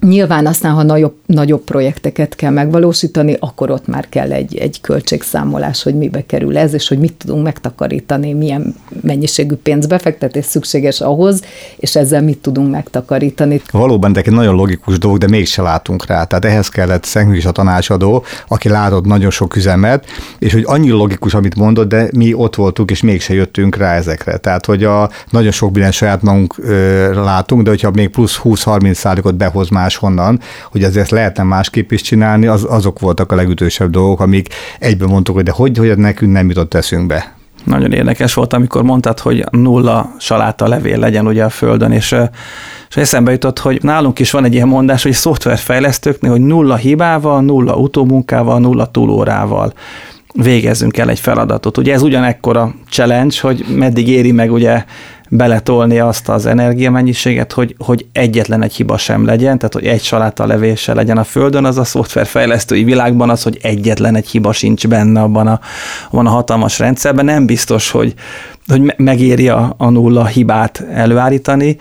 Nyilván 0.00 0.46
aztán, 0.46 0.72
ha 0.72 0.82
nagyobb, 0.82 1.14
nagyobb 1.26 1.60
projekteket 1.60 2.34
kell 2.34 2.50
megvalósítani, 2.50 3.36
akkor 3.40 3.70
ott 3.70 3.86
már 3.86 4.08
kell 4.08 4.32
egy, 4.32 4.56
egy 4.56 4.80
költségszámolás, 4.80 5.82
hogy 5.82 5.94
mibe 5.94 6.26
kerül 6.26 6.58
ez, 6.58 6.72
és 6.72 6.88
hogy 6.88 6.98
mit 6.98 7.12
tudunk 7.12 7.44
megtakarítani, 7.44 8.32
milyen 8.32 8.74
mennyiségű 9.00 9.54
pénzbefektetés 9.54 10.44
szükséges 10.44 11.00
ahhoz, 11.00 11.42
és 11.76 11.96
ezzel 11.96 12.22
mit 12.22 12.38
tudunk 12.38 12.70
megtakarítani. 12.70 13.60
Valóban 13.70 14.12
de 14.12 14.20
egy 14.20 14.32
nagyon 14.32 14.54
logikus 14.54 14.98
dolog, 14.98 15.18
de 15.18 15.28
mégse 15.28 15.62
látunk 15.62 16.06
rá. 16.06 16.24
Tehát 16.24 16.44
ehhez 16.44 16.68
kellett 16.68 17.04
Szengő 17.04 17.36
is 17.36 17.44
a 17.44 17.50
tanácsadó, 17.50 18.24
aki 18.48 18.68
látott 18.68 19.04
nagyon 19.04 19.30
sok 19.30 19.56
üzemet, 19.56 20.04
és 20.38 20.52
hogy 20.52 20.64
annyi 20.66 20.90
logikus, 20.90 21.34
amit 21.34 21.54
mondott, 21.54 21.88
de 21.88 22.08
mi 22.12 22.34
ott 22.34 22.54
voltunk, 22.54 22.90
és 22.90 23.02
mégse 23.02 23.34
jöttünk 23.34 23.76
rá 23.76 23.94
ezekre. 23.94 24.36
Tehát, 24.36 24.66
hogy 24.66 24.84
a 24.84 25.10
nagyon 25.30 25.50
sok 25.50 25.72
minden 25.72 25.92
saját 25.92 26.22
magunk 26.22 26.54
ö, 26.58 27.22
látunk, 27.22 27.62
de 27.62 27.70
hogyha 27.70 27.90
még 27.90 28.08
plusz 28.08 28.40
20-30 28.44 28.92
százalékot 28.92 29.36
behoz 29.36 29.68
már 29.68 29.87
máshonnan, 29.88 30.40
hogy 30.70 30.82
azért 30.84 31.10
lehetne 31.10 31.42
másképp 31.42 31.90
is 31.90 32.00
csinálni, 32.00 32.46
az, 32.46 32.66
azok 32.68 32.98
voltak 32.98 33.32
a 33.32 33.34
legütősebb 33.34 33.90
dolgok, 33.90 34.20
amik 34.20 34.48
egyben 34.78 35.08
mondtuk, 35.08 35.34
hogy 35.34 35.44
de 35.44 35.50
hogy, 35.50 35.78
hogy 35.78 35.98
nekünk 35.98 36.32
nem 36.32 36.48
jutott 36.48 36.74
eszünkbe. 36.74 37.36
Nagyon 37.64 37.92
érdekes 37.92 38.34
volt, 38.34 38.52
amikor 38.52 38.82
mondtad, 38.82 39.18
hogy 39.18 39.44
nulla 39.50 40.14
saláta 40.18 40.68
levél 40.68 40.98
legyen 40.98 41.26
ugye 41.26 41.44
a 41.44 41.48
földön, 41.48 41.92
és, 41.92 42.16
és 42.88 42.96
eszembe 42.96 43.32
jutott, 43.32 43.58
hogy 43.58 43.78
nálunk 43.82 44.18
is 44.18 44.30
van 44.30 44.44
egy 44.44 44.54
ilyen 44.54 44.68
mondás, 44.68 45.02
hogy 45.02 45.12
szoftverfejlesztőknél, 45.12 46.30
hogy 46.30 46.40
nulla 46.40 46.76
hibával, 46.76 47.40
nulla 47.40 47.74
utómunkával, 47.74 48.58
nulla 48.58 48.86
túlórával 48.86 49.72
végezzünk 50.32 50.96
el 50.96 51.10
egy 51.10 51.20
feladatot. 51.20 51.78
Ugye 51.78 51.92
ez 51.92 52.02
ugyanekkora 52.02 52.74
challenge, 52.90 53.36
hogy 53.40 53.64
meddig 53.76 54.08
éri 54.08 54.32
meg 54.32 54.52
ugye 54.52 54.84
beletolni 55.28 55.98
azt 55.98 56.28
az 56.28 56.46
energiamennyiséget, 56.46 57.52
hogy, 57.52 57.74
hogy 57.78 58.06
egyetlen 58.12 58.62
egy 58.62 58.74
hiba 58.74 58.98
sem 58.98 59.24
legyen, 59.24 59.58
tehát 59.58 59.74
hogy 59.74 59.86
egy 59.86 60.02
saláta 60.02 60.46
levése 60.46 60.94
legyen 60.94 61.18
a 61.18 61.24
földön, 61.24 61.64
az 61.64 61.78
a 61.78 61.84
szoftverfejlesztői 61.84 62.84
világban 62.84 63.30
az, 63.30 63.42
hogy 63.42 63.58
egyetlen 63.62 64.16
egy 64.16 64.28
hiba 64.28 64.52
sincs 64.52 64.88
benne 64.88 65.20
abban 65.20 65.46
a, 65.46 65.60
abban 66.10 66.26
a 66.26 66.30
hatalmas 66.30 66.78
rendszerben. 66.78 67.24
Nem 67.24 67.46
biztos, 67.46 67.90
hogy, 67.90 68.14
hogy 68.66 68.94
megéri 68.96 69.48
a, 69.48 69.74
a 69.78 69.90
nulla 69.90 70.26
hibát 70.26 70.84
előállítani, 70.92 71.76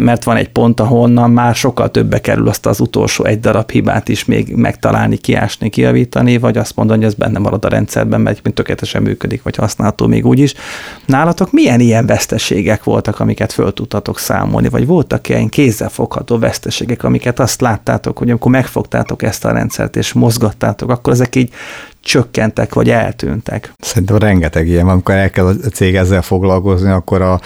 mert 0.00 0.24
van 0.24 0.36
egy 0.36 0.48
pont, 0.48 0.80
ahonnan 0.80 1.30
már 1.30 1.54
sokkal 1.54 1.90
többe 1.90 2.20
kerül 2.20 2.48
azt 2.48 2.66
az 2.66 2.80
utolsó 2.80 3.24
egy 3.24 3.40
darab 3.40 3.70
hibát 3.70 4.08
is 4.08 4.24
még 4.24 4.54
megtalálni, 4.54 5.16
kiásni, 5.16 5.68
kiavítani, 5.68 6.38
vagy 6.38 6.58
azt 6.58 6.76
mondani, 6.76 6.98
hogy 6.98 7.08
ez 7.08 7.14
benne 7.14 7.38
marad 7.38 7.64
a 7.64 7.68
rendszerben, 7.68 8.20
mert 8.20 8.42
tökéletesen 8.54 9.02
működik, 9.02 9.42
vagy 9.42 9.56
használható 9.56 10.06
még 10.06 10.26
úgy 10.26 10.38
is. 10.38 10.54
Nálatok 11.06 11.52
milyen 11.52 11.80
ilyen 11.80 12.06
veszteségek 12.06 12.84
voltak, 12.84 13.20
amiket 13.20 13.52
föl 13.52 13.72
tudtatok 13.72 14.18
számolni, 14.18 14.68
vagy 14.68 14.86
voltak 14.86 15.28
ilyen 15.28 15.48
kézzelfogható 15.48 16.38
veszteségek, 16.38 17.04
amiket 17.04 17.40
azt 17.40 17.60
láttátok, 17.60 18.18
hogy 18.18 18.30
amikor 18.30 18.50
megfogtátok 18.50 19.22
ezt 19.22 19.44
a 19.44 19.52
rendszert 19.52 19.96
és 19.96 20.12
mozgattátok, 20.12 20.90
akkor 20.90 21.12
ezek 21.12 21.36
így 21.36 21.52
csökkentek, 22.00 22.74
vagy 22.74 22.90
eltűntek. 22.90 23.72
Szerintem 23.78 24.18
rengeteg 24.18 24.68
ilyen, 24.68 24.88
amikor 24.88 25.14
elkezd 25.14 25.64
a 25.64 25.68
cég 25.68 25.96
ezzel 25.96 26.22
foglalkozni, 26.22 26.90
akkor 26.90 27.22
a, 27.22 27.40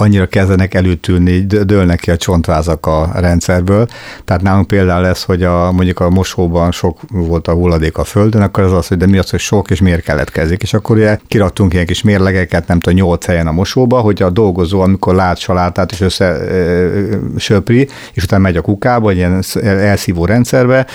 annyira 0.00 0.26
kezdenek 0.26 0.74
előtűnni, 0.74 1.46
dőlnek 1.46 1.98
ki 2.00 2.10
a 2.10 2.16
csontvázak 2.16 2.86
a 2.86 3.10
rendszerből. 3.14 3.88
Tehát 4.24 4.42
nálunk 4.42 4.66
például 4.66 5.02
lesz, 5.02 5.24
hogy 5.24 5.42
a, 5.42 5.72
mondjuk 5.72 6.00
a 6.00 6.10
mosóban 6.10 6.72
sok 6.72 6.98
volt 7.10 7.48
a 7.48 7.52
hulladék 7.52 7.98
a 7.98 8.04
földön, 8.04 8.42
akkor 8.42 8.64
az 8.64 8.72
az, 8.72 8.86
hogy 8.86 8.96
de 8.96 9.06
mi 9.06 9.18
az, 9.18 9.30
hogy 9.30 9.40
sok, 9.40 9.70
és 9.70 9.80
miért 9.80 10.02
keletkezik. 10.02 10.62
És 10.62 10.74
akkor 10.74 10.96
ugye 10.96 11.18
kiraktunk 11.28 11.72
ilyen 11.72 11.86
kis 11.86 12.02
mérlegeket, 12.02 12.66
nem 12.66 12.80
tudom, 12.80 12.98
nyolc 12.98 13.24
helyen 13.24 13.46
a 13.46 13.52
mosóba, 13.52 14.00
hogy 14.00 14.22
a 14.22 14.30
dolgozó, 14.30 14.80
amikor 14.80 15.14
lát 15.14 15.38
salátát 15.38 15.92
és 15.92 16.00
össze 16.00 16.24
ö, 16.24 17.16
söpri, 17.36 17.88
és 18.12 18.22
utána 18.22 18.42
megy 18.42 18.56
a 18.56 18.60
kukába, 18.60 19.04
vagy 19.04 19.16
ilyen 19.16 19.42
elszívó 19.62 20.24
rendszerbe, 20.24 20.86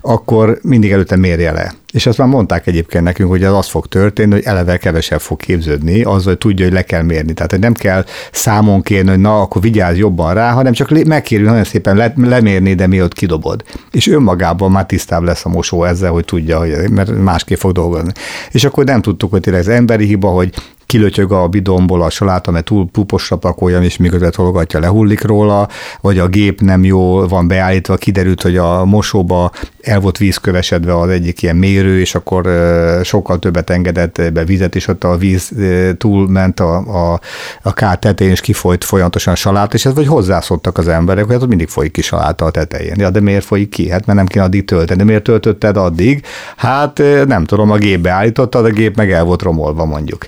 akkor 0.00 0.58
mindig 0.62 0.92
előtte 0.92 1.16
mérje 1.16 1.52
le. 1.52 1.74
És 1.92 2.06
azt 2.06 2.18
már 2.18 2.28
mondták 2.28 2.66
egyébként 2.66 3.04
nekünk, 3.04 3.30
hogy 3.30 3.42
ez 3.42 3.52
az 3.52 3.66
fog 3.68 3.86
történni, 3.86 4.32
hogy 4.32 4.42
eleve 4.44 4.76
kevesebb 4.76 5.20
fog 5.20 5.40
képződni, 5.40 6.02
az, 6.02 6.24
hogy 6.24 6.38
tudja, 6.38 6.64
hogy 6.64 6.74
le 6.74 6.82
kell 6.82 7.02
mérni. 7.02 7.32
Tehát, 7.32 7.50
hogy 7.50 7.60
nem 7.60 7.72
kell 7.72 8.04
számon 8.52 8.82
kérni, 8.82 9.10
hogy 9.10 9.18
na, 9.18 9.40
akkor 9.40 9.62
vigyázz 9.62 9.96
jobban 9.96 10.34
rá, 10.34 10.52
hanem 10.52 10.72
csak 10.72 11.04
megkérjük 11.04 11.48
nagyon 11.48 11.64
szépen 11.64 11.96
le, 11.96 12.12
lemérni, 12.16 12.74
de 12.74 12.86
mi 12.86 13.02
ott 13.02 13.12
kidobod. 13.12 13.64
És 13.90 14.06
önmagában 14.06 14.70
már 14.70 14.86
tisztább 14.86 15.22
lesz 15.22 15.44
a 15.44 15.48
mosó 15.48 15.84
ezzel, 15.84 16.10
hogy 16.10 16.24
tudja, 16.24 16.58
hogy 16.58 16.90
mert 16.90 17.22
másképp 17.22 17.58
fog 17.58 17.72
dolgozni. 17.72 18.12
És 18.50 18.64
akkor 18.64 18.84
nem 18.84 19.00
tudtuk, 19.00 19.30
hogy 19.30 19.40
tényleg 19.40 19.62
az 19.62 19.68
emberi 19.68 20.06
hiba, 20.06 20.28
hogy 20.28 20.54
kilötyög 20.92 21.32
a 21.32 21.48
bidonból 21.48 22.02
a 22.02 22.10
saláta, 22.10 22.50
mert 22.50 22.64
túl 22.64 22.88
puposra 22.92 23.36
pakoljam, 23.36 23.82
és 23.82 23.96
miközben 23.96 24.30
tologatja, 24.30 24.80
lehullik 24.80 25.22
róla, 25.22 25.68
vagy 26.00 26.18
a 26.18 26.26
gép 26.26 26.60
nem 26.60 26.84
jó 26.84 27.26
van 27.26 27.48
beállítva, 27.48 27.96
kiderült, 27.96 28.42
hogy 28.42 28.56
a 28.56 28.84
mosóba 28.84 29.50
el 29.82 30.00
volt 30.00 30.18
vízkövesedve 30.18 30.98
az 30.98 31.08
egyik 31.08 31.42
ilyen 31.42 31.56
mérő, 31.56 32.00
és 32.00 32.14
akkor 32.14 32.48
sokkal 33.04 33.38
többet 33.38 33.70
engedett 33.70 34.32
be 34.32 34.44
vizet, 34.44 34.74
és 34.74 34.88
ott 34.88 35.04
a 35.04 35.16
víz 35.16 35.52
túlment 35.98 36.60
a, 36.60 36.76
a, 36.76 37.20
a 37.62 37.72
kár 37.72 37.98
tetején, 37.98 38.32
és 38.32 38.40
kifolyt 38.40 38.84
folyamatosan 38.84 39.32
a 39.32 39.36
salát, 39.36 39.74
és 39.74 39.84
ez 39.84 39.94
vagy 39.94 40.06
hozzászoktak 40.06 40.78
az 40.78 40.88
emberek, 40.88 41.24
hogy 41.24 41.36
hát 41.38 41.46
mindig 41.46 41.68
folyik 41.68 41.92
ki 41.92 42.02
saláta 42.02 42.44
a 42.44 42.50
tetején. 42.50 42.94
Ja, 42.96 43.10
de 43.10 43.20
miért 43.20 43.44
folyik 43.44 43.68
ki? 43.68 43.90
Hát 43.90 44.06
mert 44.06 44.18
nem 44.18 44.26
kéne 44.26 44.44
addig 44.44 44.64
tölteni. 44.64 44.98
De 44.98 45.04
miért 45.04 45.22
töltötted 45.22 45.76
addig? 45.76 46.24
Hát 46.56 47.02
nem 47.26 47.44
tudom, 47.44 47.70
a 47.70 47.76
gépbe 47.76 48.10
állítottad, 48.10 48.64
a 48.64 48.70
gép 48.70 48.96
meg 48.96 49.12
el 49.12 49.24
volt 49.24 49.42
romolva 49.42 49.84
mondjuk 49.84 50.26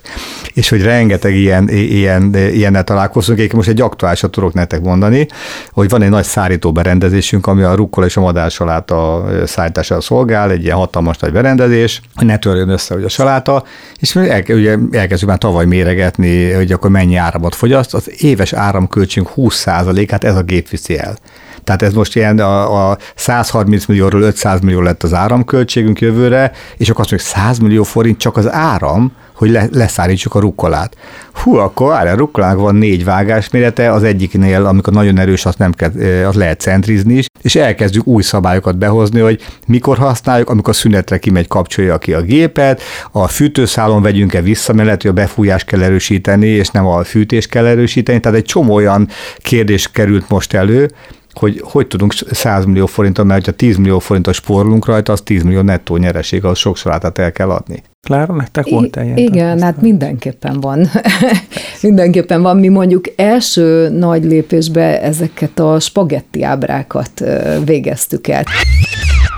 és 0.55 0.69
hogy 0.69 0.83
rengeteg 0.83 1.35
ilyen, 1.35 1.69
ilyen, 1.69 2.35
ilyennel 2.35 2.85
találkozunk. 2.85 3.39
Én 3.39 3.49
most 3.53 3.69
egy 3.69 3.81
aktuálisat 3.81 4.31
tudok 4.31 4.53
nektek 4.53 4.81
mondani, 4.81 5.27
hogy 5.73 5.89
van 5.89 6.03
egy 6.03 6.09
nagy 6.09 6.25
szárító 6.25 6.73
berendezésünk, 6.73 7.47
ami 7.47 7.63
a 7.63 7.75
rukkol 7.75 8.05
és 8.05 8.17
a 8.17 8.21
madársaláta 8.21 9.25
szállítására 9.47 10.01
szolgál, 10.01 10.51
egy 10.51 10.65
ilyen 10.65 10.77
hatalmas 10.77 11.19
nagy 11.19 11.33
berendezés, 11.33 12.01
hogy 12.15 12.27
ne 12.27 12.37
törjön 12.37 12.69
össze 12.69 12.95
hogy 12.95 13.05
a 13.05 13.09
saláta, 13.09 13.65
és 13.99 14.17
el, 14.17 14.43
ugye 14.49 14.77
elkezdjük 14.91 15.31
már 15.31 15.39
tavaly 15.39 15.65
méregetni, 15.65 16.53
hogy 16.53 16.73
akkor 16.73 16.91
mennyi 16.91 17.17
áramot 17.17 17.55
fogyaszt. 17.55 17.95
Az 17.95 18.23
éves 18.23 18.53
áramköltségünk 18.53 19.31
20%-át 19.37 20.25
ez 20.25 20.37
a 20.37 20.43
gép 20.43 20.69
viszi 20.69 20.99
el. 20.99 21.17
Tehát 21.65 21.83
ez 21.83 21.93
most 21.93 22.17
ilyen 22.17 22.39
a, 22.39 22.91
a 22.91 22.99
130 23.15 23.87
millióról 23.87 24.23
500 24.23 24.61
millió 24.61 24.81
lett 24.81 25.03
az 25.03 25.15
áramköltségünk 25.15 26.01
jövőre, 26.01 26.53
és 26.77 26.91
akkor 26.91 27.01
azt 27.01 27.11
mondjuk 27.11 27.31
100 27.31 27.59
millió 27.59 27.83
forint 27.83 28.19
csak 28.19 28.37
az 28.37 28.51
áram, 28.53 29.13
hogy 29.35 29.51
le, 29.51 29.69
leszállítsuk 29.73 30.35
a 30.35 30.41
rukkolát. 30.41 30.97
Hú, 31.33 31.55
akkor 31.55 31.89
várj, 31.89 32.09
a 32.09 32.17
rukkolának 32.17 32.59
van 32.59 32.75
négy 32.75 33.05
vágás 33.05 33.51
mérete, 33.51 33.93
az 33.93 34.03
egyiknél, 34.03 34.67
amikor 34.67 34.93
nagyon 34.93 35.19
erős, 35.19 35.47
azt 35.47 35.59
nem 35.59 35.73
kell, 35.73 35.91
azt 36.25 36.37
lehet 36.37 36.61
centrizni 36.61 37.15
is, 37.15 37.27
és 37.43 37.55
elkezdjük 37.55 38.07
új 38.07 38.23
szabályokat 38.23 38.79
behozni, 38.79 39.21
hogy 39.21 39.43
mikor 39.67 39.99
használjuk, 39.99 40.51
amikor 40.51 40.75
szünetre 40.75 41.19
kimegy, 41.19 41.49
kapcsolja 41.49 41.99
ki 41.99 42.13
a 42.13 42.23
gépet, 42.23 42.83
a 43.13 43.29
fűtőszálon 43.29 44.03
vegyünk-e 44.03 44.41
vissza, 44.41 44.73
mert 44.73 44.85
lehet, 44.85 45.03
hogy 45.03 45.11
a 45.11 45.15
befújást 45.15 45.67
kell 45.67 45.83
erősíteni, 45.83 46.47
és 46.47 46.69
nem 46.69 46.87
a 46.87 47.05
fűtést 47.05 47.49
kell 47.49 47.67
erősíteni, 47.67 48.21
tehát 48.21 48.39
egy 48.39 48.45
csomó 48.45 48.75
olyan 48.75 49.09
kérdés 49.39 49.91
került 49.91 50.29
most 50.29 50.55
elő, 50.55 50.91
hogy 51.33 51.61
hogy 51.65 51.87
tudunk 51.87 52.15
100 52.31 52.65
millió 52.65 52.87
forintot, 52.87 53.27
mert 53.27 53.45
ha 53.45 53.53
10 53.53 53.77
millió 53.77 53.99
forintos 53.99 54.37
spórolunk 54.37 54.87
rajta, 54.87 55.13
az 55.13 55.21
10 55.21 55.43
millió 55.43 55.61
nettó 55.61 55.97
nyereség, 55.97 56.45
az 56.45 56.59
sok 56.59 56.77
salátát 56.77 57.19
el 57.19 57.33
kell 57.33 57.51
adni. 57.51 57.83
Klára, 58.05 58.35
nektek 58.35 58.69
volt 58.69 58.97
ilyen? 58.97 59.17
Igen, 59.17 59.63
hát 59.63 59.81
mindenképpen 59.81 60.61
van. 60.61 60.87
mindenképpen 61.83 62.43
van. 62.43 62.57
Mi 62.57 62.69
mondjuk 62.69 63.05
első 63.17 63.89
nagy 63.89 64.25
lépésbe 64.25 65.03
ezeket 65.03 65.59
a 65.59 65.81
spagetti 65.81 66.43
ábrákat 66.43 67.25
végeztük 67.65 68.29
el 68.29 68.45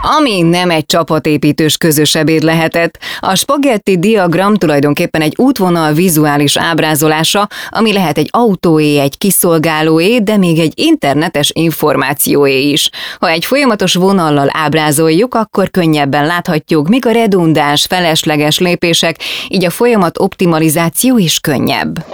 ami 0.02 0.40
nem 0.40 0.70
egy 0.70 0.86
csapatépítős 0.86 1.76
közös 1.76 2.14
ebéd 2.14 2.42
lehetett. 2.42 2.98
A 3.20 3.34
spagetti 3.34 3.98
diagram 3.98 4.54
tulajdonképpen 4.54 5.20
egy 5.20 5.34
útvonal 5.36 5.92
vizuális 5.92 6.56
ábrázolása, 6.56 7.48
ami 7.68 7.92
lehet 7.92 8.18
egy 8.18 8.28
autóé, 8.32 8.98
egy 8.98 9.18
kiszolgálóé, 9.18 10.18
de 10.18 10.36
még 10.36 10.58
egy 10.58 10.72
internetes 10.74 11.50
információé 11.54 12.68
is. 12.68 12.90
Ha 13.20 13.28
egy 13.28 13.44
folyamatos 13.44 13.94
vonallal 13.94 14.48
ábrázoljuk, 14.52 15.34
akkor 15.34 15.70
könnyebben 15.70 16.26
láthatjuk, 16.26 16.88
mik 16.88 17.06
a 17.06 17.10
redundáns, 17.10 17.84
felesleges 17.84 18.58
lépések, 18.58 19.16
így 19.48 19.64
a 19.64 19.70
folyamat 19.70 20.18
optimalizáció 20.18 21.18
is 21.18 21.40
könnyebb. 21.40 22.04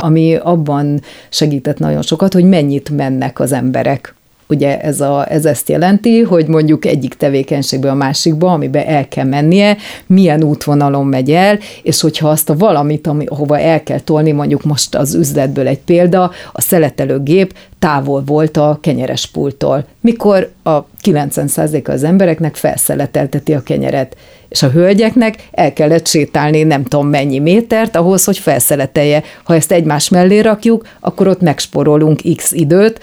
Ami 0.00 0.34
abban 0.34 1.00
segített 1.28 1.78
nagyon 1.78 2.02
sokat, 2.02 2.32
hogy 2.32 2.44
mennyit 2.44 2.90
mennek 2.90 3.40
az 3.40 3.52
emberek 3.52 4.14
ugye 4.54 4.80
ez, 4.80 5.00
a, 5.00 5.30
ez 5.30 5.44
ezt 5.44 5.68
jelenti, 5.68 6.20
hogy 6.20 6.46
mondjuk 6.46 6.84
egyik 6.84 7.14
tevékenységből 7.14 7.90
a 7.90 7.94
másikba, 7.94 8.52
amibe 8.52 8.86
el 8.86 9.08
kell 9.08 9.24
mennie, 9.24 9.76
milyen 10.06 10.42
útvonalon 10.42 11.06
megy 11.06 11.30
el, 11.30 11.58
és 11.82 12.00
hogyha 12.00 12.28
azt 12.28 12.50
a 12.50 12.56
valamit, 12.56 13.06
ami, 13.06 13.24
ahova 13.26 13.58
el 13.58 13.82
kell 13.82 14.00
tolni, 14.00 14.32
mondjuk 14.32 14.64
most 14.64 14.94
az 14.94 15.14
üzletből 15.14 15.66
egy 15.66 15.80
példa, 15.80 16.30
a 16.52 16.60
szeletelőgép 16.60 17.54
távol 17.78 18.22
volt 18.26 18.56
a 18.56 18.78
kenyeres 18.80 19.26
pulttól, 19.26 19.84
mikor 20.00 20.50
a 20.62 20.84
90%-a 21.02 21.90
az 21.90 22.04
embereknek 22.04 22.56
felszeletelteti 22.56 23.54
a 23.54 23.62
kenyeret, 23.62 24.16
és 24.48 24.62
a 24.62 24.70
hölgyeknek 24.70 25.48
el 25.50 25.72
kellett 25.72 26.06
sétálni 26.06 26.62
nem 26.62 26.84
tudom 26.84 27.08
mennyi 27.08 27.38
métert 27.38 27.96
ahhoz, 27.96 28.24
hogy 28.24 28.38
felszeletelje. 28.38 29.22
Ha 29.44 29.54
ezt 29.54 29.72
egymás 29.72 30.08
mellé 30.08 30.40
rakjuk, 30.40 30.86
akkor 31.00 31.28
ott 31.28 31.40
megsporolunk 31.40 32.20
x 32.36 32.52
időt, 32.52 33.00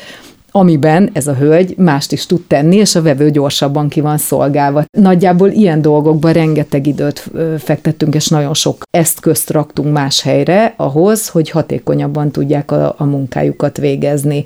amiben 0.51 1.09
ez 1.13 1.27
a 1.27 1.35
hölgy 1.35 1.77
mást 1.77 2.11
is 2.11 2.25
tud 2.25 2.41
tenni, 2.47 2.75
és 2.75 2.95
a 2.95 3.01
vevő 3.01 3.29
gyorsabban 3.31 3.89
ki 3.89 4.01
van 4.01 4.17
szolgálva. 4.17 4.83
Nagyjából 4.97 5.49
ilyen 5.49 5.81
dolgokban 5.81 6.33
rengeteg 6.33 6.87
időt 6.87 7.31
fektettünk, 7.57 8.15
és 8.15 8.27
nagyon 8.27 8.53
sok 8.53 8.83
ezt 8.89 9.19
közt 9.19 9.49
raktunk 9.49 9.93
más 9.93 10.21
helyre 10.21 10.73
ahhoz, 10.77 11.29
hogy 11.29 11.49
hatékonyabban 11.49 12.31
tudják 12.31 12.71
a, 12.71 12.95
a 12.97 13.03
munkájukat 13.03 13.77
végezni 13.77 14.45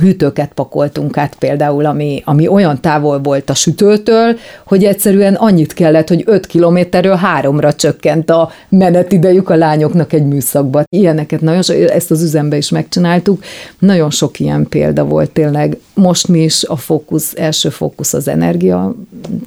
hűtőket 0.00 0.52
pakoltunk 0.54 1.16
át 1.16 1.34
például, 1.38 1.86
ami, 1.86 2.22
ami 2.24 2.48
olyan 2.48 2.80
távol 2.80 3.20
volt 3.20 3.50
a 3.50 3.54
sütőtől, 3.54 4.38
hogy 4.66 4.84
egyszerűen 4.84 5.34
annyit 5.34 5.72
kellett, 5.72 6.08
hogy 6.08 6.22
5 6.26 6.46
kilométerről 6.46 7.14
háromra 7.16 7.72
csökkent 7.72 8.30
a 8.30 8.50
menetidejük 8.68 9.50
a 9.50 9.54
lányoknak 9.54 10.12
egy 10.12 10.26
műszakba. 10.26 10.82
Ilyeneket 10.88 11.40
nagyon 11.40 11.62
sok, 11.62 11.76
ezt 11.76 12.10
az 12.10 12.22
üzembe 12.22 12.56
is 12.56 12.70
megcsináltuk. 12.70 13.42
Nagyon 13.78 14.10
sok 14.10 14.40
ilyen 14.40 14.66
példa 14.68 15.04
volt 15.04 15.30
tényleg. 15.30 15.78
Most 15.94 16.28
mi 16.28 16.42
is 16.42 16.64
a 16.64 16.76
fókusz, 16.76 17.32
első 17.36 17.68
fókusz 17.68 18.14
az 18.14 18.28
energia 18.28 18.94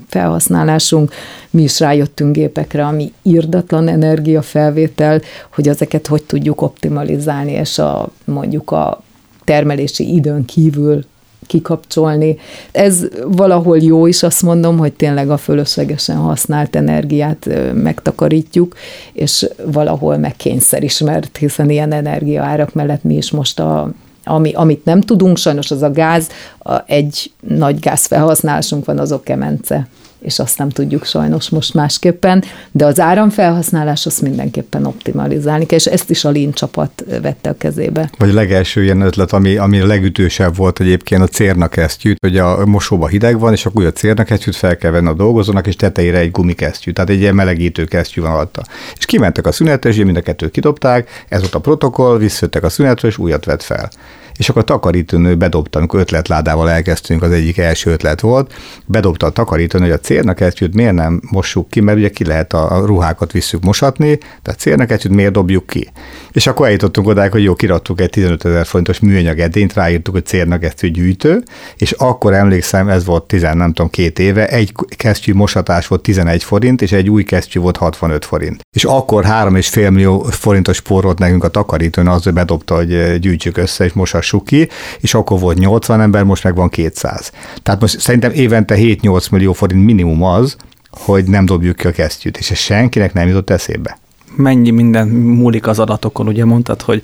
felhasználásunk. 0.09 1.13
Mi 1.49 1.61
is 1.61 1.79
rájöttünk 1.79 2.35
gépekre, 2.35 2.85
ami 2.85 3.13
irdatlan 3.21 3.87
energiafelvétel, 3.87 5.21
hogy 5.53 5.67
ezeket 5.67 6.07
hogy 6.07 6.23
tudjuk 6.23 6.61
optimalizálni, 6.61 7.51
és 7.51 7.79
a, 7.79 8.09
mondjuk 8.25 8.71
a 8.71 9.05
termelési 9.47 10.13
időn 10.13 10.45
kívül 10.45 11.03
kikapcsolni. 11.45 12.37
Ez 12.71 13.07
valahol 13.27 13.77
jó 13.77 14.05
is, 14.07 14.23
azt 14.23 14.41
mondom, 14.41 14.77
hogy 14.77 14.93
tényleg 14.93 15.29
a 15.29 15.37
fölöslegesen 15.37 16.15
használt 16.15 16.75
energiát 16.75 17.49
megtakarítjuk, 17.73 18.75
és 19.13 19.47
valahol 19.65 20.17
meg 20.17 20.35
kényszer 20.35 20.83
is, 20.83 20.97
mert 20.97 21.37
hiszen 21.37 21.69
ilyen 21.69 21.91
energiaárak 21.91 22.73
mellett 22.73 23.03
mi 23.03 23.15
is 23.15 23.31
most 23.31 23.59
a 23.59 23.91
ami, 24.23 24.51
amit 24.53 24.85
nem 24.85 25.01
tudunk, 25.01 25.37
sajnos 25.37 25.71
az 25.71 25.81
a 25.81 25.91
gáz, 25.91 26.29
a, 26.59 26.81
egy 26.85 27.31
nagy 27.47 27.79
gázfelhasználásunk 27.79 28.85
van, 28.85 28.99
azok 28.99 29.23
kemence 29.23 29.87
és 30.27 30.39
azt 30.39 30.57
nem 30.57 30.69
tudjuk 30.69 31.05
sajnos 31.05 31.49
most 31.49 31.73
másképpen, 31.73 32.43
de 32.71 32.85
az 32.85 32.99
áramfelhasználás 32.99 34.05
azt 34.05 34.21
mindenképpen 34.21 34.85
optimalizálni 34.85 35.65
kell, 35.65 35.77
és 35.77 35.85
ezt 35.85 36.09
is 36.09 36.25
a 36.25 36.31
Lean 36.31 36.51
csapat 36.51 37.03
vette 37.21 37.49
a 37.49 37.57
kezébe. 37.57 38.09
Vagy 38.17 38.29
a 38.29 38.33
legelső 38.33 38.83
ilyen 38.83 39.01
ötlet, 39.01 39.31
ami, 39.31 39.55
ami 39.55 39.79
a 39.79 39.85
legütősebb 39.85 40.55
volt 40.55 40.79
egyébként 40.79 41.21
a 41.21 41.27
cérnakesztyűt, 41.27 42.17
hogy 42.19 42.37
a 42.37 42.65
mosóba 42.65 43.07
hideg 43.07 43.39
van, 43.39 43.53
és 43.53 43.65
akkor 43.65 43.85
a 43.85 43.91
cérnakesztyűt 43.91 44.55
fel 44.55 44.77
kell 44.77 44.91
venni 44.91 45.07
a 45.07 45.13
dolgozónak, 45.13 45.67
és 45.67 45.75
tetejére 45.75 46.17
egy 46.17 46.31
gumikesztyű, 46.31 46.91
tehát 46.91 47.09
egy 47.09 47.19
ilyen 47.19 47.35
melegítő 47.35 47.83
kesztyű 47.83 48.21
van 48.21 48.31
alatta. 48.31 48.63
És 48.97 49.05
kimentek 49.05 49.47
a 49.47 49.51
szünetre, 49.51 49.89
és 49.89 49.95
mind 49.95 50.17
a 50.17 50.21
kettőt 50.21 50.51
kidobták, 50.51 51.25
ez 51.29 51.39
volt 51.39 51.55
a 51.55 51.59
protokoll, 51.59 52.17
visszajöttek 52.17 52.63
a 52.63 52.69
szünetre, 52.69 53.07
és 53.07 53.17
újat 53.17 53.45
vett 53.45 53.63
fel 53.63 53.89
és 54.37 54.49
akkor 54.49 54.61
a 54.61 54.65
takarítónő 54.65 55.35
bedobta, 55.35 55.77
amikor 55.77 55.99
ötletládával 55.99 56.69
elkezdtünk, 56.69 57.23
az 57.23 57.31
egyik 57.31 57.57
első 57.57 57.91
ötlet 57.91 58.21
volt, 58.21 58.53
bedobta 58.85 59.25
a 59.25 59.29
takarítónő, 59.29 59.83
hogy 59.83 59.93
a 59.93 59.97
cérnakesztyűt 60.17 60.73
miért 60.73 60.93
nem 60.93 61.21
mossuk 61.31 61.69
ki, 61.69 61.79
mert 61.79 61.97
ugye 61.97 62.09
ki 62.09 62.25
lehet 62.25 62.53
a 62.53 62.83
ruhákat 62.85 63.31
visszük 63.31 63.63
mosatni, 63.63 64.17
de 64.43 64.51
a 64.51 64.53
cérnakesztyűt 64.53 65.13
miért 65.13 65.31
dobjuk 65.31 65.67
ki. 65.67 65.91
És 66.31 66.47
akkor 66.47 66.65
eljutottunk 66.65 67.07
odáig, 67.07 67.31
hogy 67.31 67.43
jó, 67.43 67.55
kirattuk 67.55 68.01
egy 68.01 68.09
15 68.09 68.45
ezer 68.45 68.65
forintos 68.65 68.99
műanyag 68.99 69.39
edényt, 69.39 69.73
ráírtuk, 69.73 70.13
hogy 70.13 70.25
cérnakesztyű 70.25 70.87
gyűjtő, 70.87 71.43
és 71.75 71.91
akkor 71.91 72.33
emlékszem, 72.33 72.89
ez 72.89 73.05
volt 73.05 73.23
10, 73.23 73.41
nem 73.41 73.73
tudom, 73.73 73.89
két 73.89 74.19
éve, 74.19 74.47
egy 74.47 74.71
kesztyű 74.89 75.33
mosatás 75.33 75.87
volt 75.87 76.01
11 76.01 76.43
forint, 76.43 76.81
és 76.81 76.91
egy 76.91 77.09
új 77.09 77.23
kesztyű 77.23 77.59
volt 77.59 77.77
65 77.77 78.25
forint. 78.25 78.61
És 78.75 78.83
akkor 78.83 79.23
3,5 79.25 79.91
millió 79.91 80.21
forintos 80.21 80.75
spórolt 80.75 81.19
nekünk 81.19 81.43
a 81.43 81.47
takarítónő, 81.47 82.09
az, 82.09 82.23
hogy 82.23 82.33
bedobta, 82.33 82.75
hogy 82.75 83.19
gyűjtsük 83.19 83.57
össze, 83.57 83.85
és 83.85 83.93
mosass 83.93 84.27
bonthassuk 84.27 84.45
ki, 84.45 84.69
és 84.99 85.13
akkor 85.13 85.39
volt 85.39 85.57
80 85.57 86.01
ember, 86.01 86.23
most 86.23 86.43
meg 86.43 86.55
van 86.55 86.69
200. 86.69 87.31
Tehát 87.63 87.81
most 87.81 87.99
szerintem 87.99 88.31
évente 88.31 88.75
7-8 88.77 89.31
millió 89.31 89.53
forint 89.53 89.85
minimum 89.97 90.23
az, 90.23 90.55
hogy 90.91 91.25
nem 91.25 91.45
dobjuk 91.45 91.75
ki 91.75 91.87
a 91.87 91.91
kesztyűt, 91.91 92.37
és 92.37 92.51
ez 92.51 92.57
senkinek 92.57 93.13
nem 93.13 93.27
jutott 93.27 93.49
eszébe 93.49 93.97
mennyi 94.35 94.69
minden 94.69 95.07
múlik 95.07 95.67
az 95.67 95.79
adatokon, 95.79 96.27
ugye 96.27 96.45
mondtad, 96.45 96.81
hogy 96.81 97.03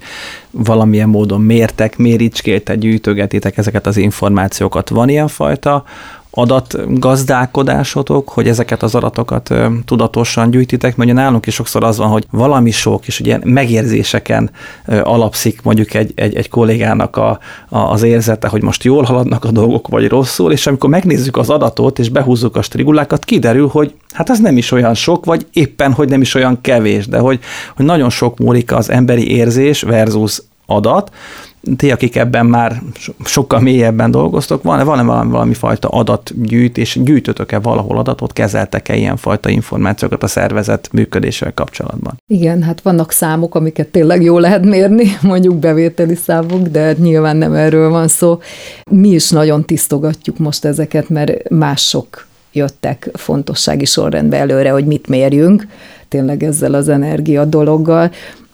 valamilyen 0.52 1.10
módon 1.10 1.42
mértek, 1.42 1.98
méricskéltek, 1.98 2.78
gyűjtögetitek 2.78 3.58
ezeket 3.58 3.88
az 3.88 3.98
információkat. 3.98 4.90
Van 4.90 5.10
ilyen 5.10 5.28
fajta 5.28 5.84
adatgazdálkodásotok, 6.36 8.30
hogy 8.30 8.48
ezeket 8.48 8.84
az 8.84 8.96
adatokat 8.96 9.54
tudatosan 9.86 10.52
gyűjtitek, 10.52 10.96
mert 10.96 11.10
ugye 11.10 11.20
nálunk 11.20 11.46
is 11.46 11.54
sokszor 11.54 11.84
az 11.84 11.98
van, 11.98 12.08
hogy 12.08 12.26
valami 12.32 12.72
sok 12.72 13.08
és 13.08 13.20
ugye 13.20 13.40
megérzéseken 13.44 14.52
alapszik 15.04 15.62
mondjuk 15.62 15.94
egy, 15.94 16.12
egy, 16.16 16.36
egy 16.36 16.50
kollégának 16.50 17.18
a, 17.18 17.40
a, 17.70 17.78
az 17.78 18.04
érzete, 18.04 18.48
hogy 18.48 18.62
most 18.62 18.84
jól 18.84 19.04
haladnak 19.04 19.46
a 19.46 19.52
dolgok, 19.52 19.88
vagy 19.88 20.08
rosszul, 20.08 20.52
és 20.52 20.68
amikor 20.68 20.90
megnézzük 20.90 21.38
az 21.38 21.50
adatot, 21.50 22.00
és 22.00 22.10
behúzzuk 22.10 22.56
a 22.56 22.62
strigulákat, 22.62 23.26
kiderül, 23.26 23.68
hogy 23.68 23.94
hát 24.12 24.30
ez 24.30 24.40
nem 24.40 24.58
is 24.58 24.72
olyan 24.72 24.94
sok, 24.94 25.26
vagy 25.26 25.48
éppen, 25.52 25.92
hogy 25.92 26.10
nem 26.10 26.22
is 26.22 26.36
olyan 26.36 26.62
kevés, 26.62 27.08
de 27.08 27.18
hogy, 27.18 27.40
hogy 27.76 27.86
nagyon 27.86 28.10
sok 28.10 28.38
múlik 28.38 28.72
az 28.72 28.90
emberi 28.90 29.32
érzés 29.36 29.82
versus 29.82 30.42
adat, 30.66 31.12
ti, 31.78 31.92
akik 31.92 32.16
ebben 32.16 32.46
már 32.46 32.82
sokkal 33.26 33.60
mélyebben 33.60 34.12
dolgoztok, 34.12 34.64
van-e 34.64 34.84
van 34.84 35.06
valami, 35.06 35.32
valami 35.32 35.54
fajta 35.54 35.88
adatgyűjtés, 35.88 37.00
gyűjtötök-e 37.04 37.60
valahol 37.60 37.98
adatot, 37.98 38.34
kezeltek-e 38.34 38.96
ilyen 38.96 39.18
fajta 39.18 39.50
információkat 39.50 40.24
a 40.24 40.28
szervezet 40.28 40.90
működéssel 40.92 41.54
kapcsolatban? 41.54 42.22
Igen, 42.28 42.64
hát 42.64 42.82
vannak 42.82 43.12
számok, 43.12 43.56
amiket 43.56 43.88
tényleg 43.88 44.22
jó 44.22 44.40
lehet 44.40 44.66
mérni, 44.66 45.06
mondjuk 45.22 45.56
bevételi 45.56 46.16
számok, 46.16 46.68
de 46.68 46.96
nyilván 46.98 47.38
nem 47.38 47.54
erről 47.54 47.90
van 47.90 48.08
szó. 48.08 48.40
Mi 48.92 49.10
is 49.10 49.30
nagyon 49.30 49.66
tisztogatjuk 49.66 50.38
most 50.38 50.66
ezeket, 50.66 51.10
mert 51.10 51.50
mások 51.50 52.28
jöttek 52.52 53.10
fontossági 53.14 53.86
sorrendbe 53.86 54.38
előre, 54.38 54.72
hogy 54.72 54.86
mit 54.86 55.08
mérjünk, 55.08 55.68
tényleg 56.08 56.44
ezzel 56.44 56.74
az 56.74 56.90
energia 56.90 57.46
dologgal. 57.46 58.12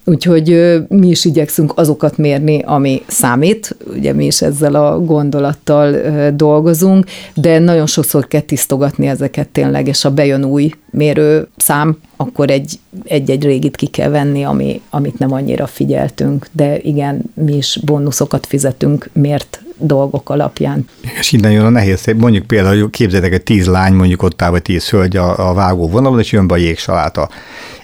Úgyhogy 0.10 0.78
mi 0.88 1.08
is 1.08 1.26
igyekszünk 1.26 1.72
azokat 1.76 2.18
mérni, 2.18 2.62
ami 2.66 3.02
számít, 3.08 3.76
ugye 3.96 4.14
mi 4.14 4.26
is 4.26 4.42
ezzel 4.42 4.76
a 4.76 5.00
gondolattal 5.00 5.96
dolgozunk, 6.32 7.06
de 7.34 7.60
nagyon 7.60 7.86
sokszor 7.86 8.28
kell 8.28 8.42
tisztogatni 8.42 9.08
ezeket 9.08 9.48
tényleg, 9.48 9.88
és 9.88 10.02
ha 10.02 10.10
bejön 10.10 10.44
új 10.44 10.72
mérő 10.92 11.48
szám, 11.58 11.98
akkor 12.16 12.50
egy, 12.50 12.80
egy-egy 13.04 13.44
régit 13.44 13.76
ki 13.76 13.86
kell 13.86 14.10
venni, 14.10 14.44
ami, 14.44 14.82
amit 14.90 15.20
nem 15.20 15.34
annyira 15.34 15.68
figyeltünk, 15.68 16.48
de 16.52 16.78
igen, 16.78 17.22
mi 17.34 17.56
is 17.56 17.80
bónuszokat 17.86 18.46
fizetünk 18.46 19.10
mért 19.14 19.62
dolgok 19.78 20.30
alapján. 20.30 20.88
És 21.20 21.32
innen 21.32 21.52
jön 21.52 21.66
a 21.66 21.70
nehéz, 21.70 22.06
mondjuk 22.18 22.46
például, 22.46 22.82
hogy 22.82 22.90
képzeljétek 22.90 23.34
egy 23.34 23.44
tíz 23.44 23.66
lány, 23.68 23.94
mondjuk 23.94 24.24
ott 24.24 24.42
áll, 24.42 24.50
vagy 24.50 24.62
tíz 24.62 24.90
hölgy 24.90 25.18
a, 25.18 25.50
a 25.50 25.54
vágó 25.54 25.88
vonalon, 25.88 26.20
és 26.20 26.32
jön 26.32 26.48
be 26.48 26.54
a 26.54 26.58
jégsaláta 26.58 27.30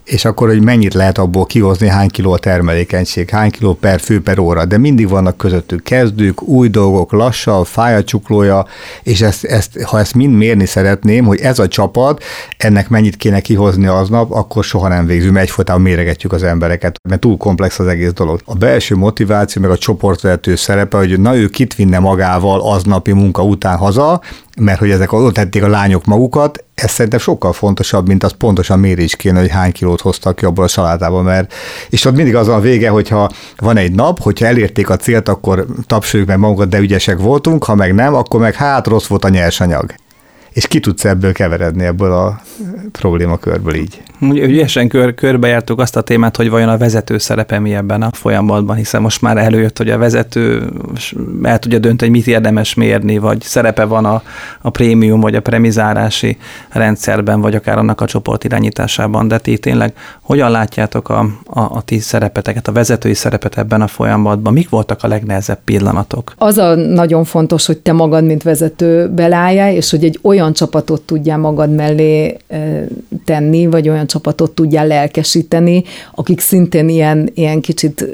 és 0.06 0.26
akkor, 0.26 0.48
hogy 0.48 0.63
mennyit 0.63 0.94
lehet 0.94 1.18
abból 1.18 1.46
kihozni, 1.46 1.88
hány 1.88 2.10
kiló 2.10 2.32
a 2.32 2.38
termelékenység, 2.38 3.30
hány 3.30 3.52
kiló 3.52 3.74
per 3.74 4.00
fő 4.00 4.22
per 4.22 4.39
óra, 4.39 4.65
de 4.65 4.78
mindig 4.78 5.10
vannak 5.10 5.38
közöttük 5.38 5.84
kezdők, 5.84 6.41
új 6.41 6.68
dolgok, 6.68 7.12
lassan, 7.12 7.63
fáj 7.63 7.96
a 7.96 8.04
csuklója, 8.04 8.65
és 9.04 9.22
ezt, 9.22 9.44
ezt, 9.44 9.82
ha 9.82 10.00
ezt 10.00 10.15
mind 10.15 10.36
mérni 10.36 10.65
szeretném, 10.65 11.26
hogy 11.26 11.39
ez 11.39 11.60
a 11.60 11.68
csapat, 11.68 12.24
ennek 12.58 12.89
mennyit 12.89 13.15
kéne 13.15 13.39
kihozni 13.39 13.88
aznap, 13.88 14.32
akkor 14.32 14.63
soha 14.63 14.88
nem 14.88 15.06
végzünk, 15.06 15.34
mert 15.34 15.46
egyfolytában 15.46 15.82
méregetjük 15.82 16.32
az 16.32 16.44
embereket, 16.44 17.00
mert 17.10 17.22
túl 17.22 17.38
komplex 17.38 17.80
az 17.80 17.88
egész 17.88 18.13
dolog. 18.13 18.41
A 18.46 18.54
belső 18.56 18.96
motiváció, 18.96 19.62
meg 19.62 19.72
a 19.72 19.78
csoportvezető 19.78 20.56
szerepe, 20.56 20.98
hogy 20.98 21.20
na 21.20 21.36
ő 21.36 21.48
kit 21.48 21.76
vinne 21.76 22.00
magával 22.00 22.62
aznapi 22.62 23.12
munka 23.12 23.44
után 23.44 23.78
haza, 23.78 24.22
mert 24.56 24.80
hogy 24.80 24.89
ezek 24.89 25.12
ott 25.12 25.34
tették 25.34 25.63
a 25.63 25.68
lányok 25.68 26.06
magukat, 26.06 26.63
ez 26.76 26.91
szerintem 26.91 27.20
sokkal 27.20 27.54
fontosabb, 27.54 28.08
mint 28.08 28.24
az 28.24 28.32
pontosan 28.32 28.80
mérés 28.80 29.15
kéne, 29.15 29.39
hogy 29.39 29.50
hány 29.50 29.72
kilót 29.72 30.02
hoztak 30.02 30.36
ki 30.36 30.46
abból 30.46 30.63
a 30.63 30.68
salátából, 30.68 31.24
mert 31.24 31.54
és 31.89 32.06
ott 32.06 32.15
mindig 32.15 32.36
az 32.36 32.48
a 32.48 32.60
vége, 32.60 32.89
hogyha 32.89 33.30
van 33.58 33.78
egy 33.78 33.91
nap, 33.91 34.22
hogyha 34.22 34.46
elérték 34.46 34.89
a 34.89 34.96
célt, 34.96 35.30
akkor 35.30 35.65
tapsoljuk 35.88 36.28
meg 36.28 36.39
magunkat, 36.39 36.70
de 36.70 36.80
ügyesek 36.80 37.18
voltunk, 37.18 37.63
ha 37.63 37.76
meg 37.76 37.94
nem, 37.94 38.13
akkor 38.13 38.39
meg 38.39 38.54
hát 38.54 38.88
rossz 38.88 39.08
volt 39.08 39.26
a 39.26 39.30
nyersanyag 39.30 39.96
és 40.56 40.68
ki 40.68 40.80
tudsz 40.80 41.06
ebből 41.06 41.32
keveredni 41.32 41.84
ebből 41.84 42.12
a 42.12 42.41
problémakörből 42.91 43.76
így. 43.76 44.02
Ügyesen 44.22 44.88
kör, 44.88 45.13
körbejártuk 45.13 45.80
azt 45.80 45.96
a 45.96 46.02
témát, 46.02 46.36
hogy 46.36 46.50
vajon 46.50 46.70
a 46.70 46.78
vezető 46.78 47.18
szerepe 47.18 47.60
mi 47.60 47.76
ebben 47.76 48.02
a 48.02 48.10
folyamatban, 48.12 48.76
hiszen 48.76 49.02
most 49.02 49.22
már 49.22 49.38
előjött, 49.38 49.78
hogy 49.78 49.89
a 49.89 49.98
vezető 49.98 50.70
el 51.44 51.60
tudja 51.60 51.80
dönteni, 51.80 52.12
mit 52.12 52.28
érdemes 52.28 52.74
mérni, 52.74 53.18
vagy 53.18 53.41
szerepe 53.41 53.86
van 53.86 54.06
a, 54.06 54.22
a 54.62 54.70
prémium, 54.70 55.20
vagy 55.20 55.36
a 55.36 55.41
premizárási 55.41 56.38
rendszerben, 56.70 57.41
vagy 57.41 57.56
akár 57.56 57.78
annak 57.78 58.02
a 58.02 58.06
csoport 58.06 58.44
irányításában, 58.44 59.28
de 59.28 59.38
ti 59.38 59.58
tényleg 59.58 59.94
hogyan 60.22 60.52
látjátok 60.52 61.10
a, 61.10 61.20
a, 61.46 61.60
a 61.60 61.82
ti 61.86 62.00
szerepeteket, 62.00 62.68
a 62.68 62.72
vezetői 62.72 63.13
szerepet 63.13 63.58
ebben 63.58 63.82
a 63.82 63.88
folyamatban? 63.88 64.54
Mik 64.54 64.70
voltak 64.70 65.04
a 65.04 65.08
legnehezebb 65.08 65.60
pillanatok? 65.65 66.34
Az 66.38 66.58
a 66.58 66.76
nagyon 66.76 67.24
fontos, 67.24 67.65
hogy 67.65 67.78
te 67.78 67.91
magad, 67.91 68.26
mint 68.26 68.44
vezető 68.44 69.10
belállja, 69.10 69.72
és 69.72 69.91
hogy 69.91 70.04
egy 70.04 70.20
olyan 70.22 70.44
csapatot 70.53 71.01
tudjál 71.01 71.38
magad 71.38 71.75
mellé 71.75 72.38
tenni, 73.25 73.65
vagy 73.65 73.89
olyan 73.89 74.08
csapatot 74.08 74.51
tudjál 74.51 74.88
lelkesíteni, 74.88 75.84
akik 76.15 76.39
szintén 76.39 76.89
ilyen, 76.89 77.29
ilyen 77.34 77.62
kicsit 77.62 78.05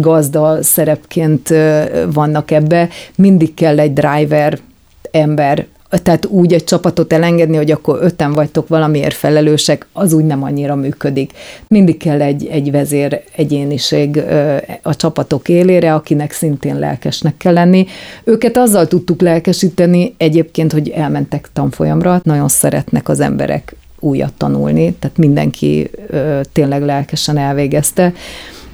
gazda 0.00 0.62
szerepként 0.62 1.54
vannak 2.12 2.50
ebbe. 2.50 2.88
Mindig 3.16 3.54
kell 3.54 3.78
egy 3.78 3.92
driver 3.92 4.58
ember, 5.10 5.66
tehát 5.90 6.26
úgy 6.26 6.52
egy 6.52 6.64
csapatot 6.64 7.12
elengedni, 7.12 7.56
hogy 7.56 7.70
akkor 7.70 7.98
öten 8.02 8.32
vagytok 8.32 8.68
valamiért 8.68 9.14
felelősek, 9.14 9.86
az 9.92 10.12
úgy 10.12 10.24
nem 10.24 10.42
annyira 10.42 10.74
működik. 10.74 11.32
Mindig 11.68 11.96
kell 11.96 12.22
egy, 12.22 12.46
egy 12.46 12.70
vezér 12.70 13.22
egyéniség 13.36 14.22
a 14.82 14.96
csapatok 14.96 15.48
élére, 15.48 15.94
akinek 15.94 16.32
szintén 16.32 16.78
lelkesnek 16.78 17.36
kell 17.36 17.52
lenni. 17.52 17.86
Őket 18.24 18.56
azzal 18.56 18.86
tudtuk 18.86 19.20
lelkesíteni 19.20 20.14
egyébként, 20.16 20.72
hogy 20.72 20.88
elmentek 20.88 21.48
tanfolyamra, 21.52 22.20
nagyon 22.24 22.48
szeretnek 22.48 23.08
az 23.08 23.20
emberek 23.20 23.76
újat 24.00 24.32
tanulni, 24.32 24.94
tehát 24.98 25.16
mindenki 25.16 25.90
tényleg 26.52 26.82
lelkesen 26.82 27.36
elvégezte 27.36 28.12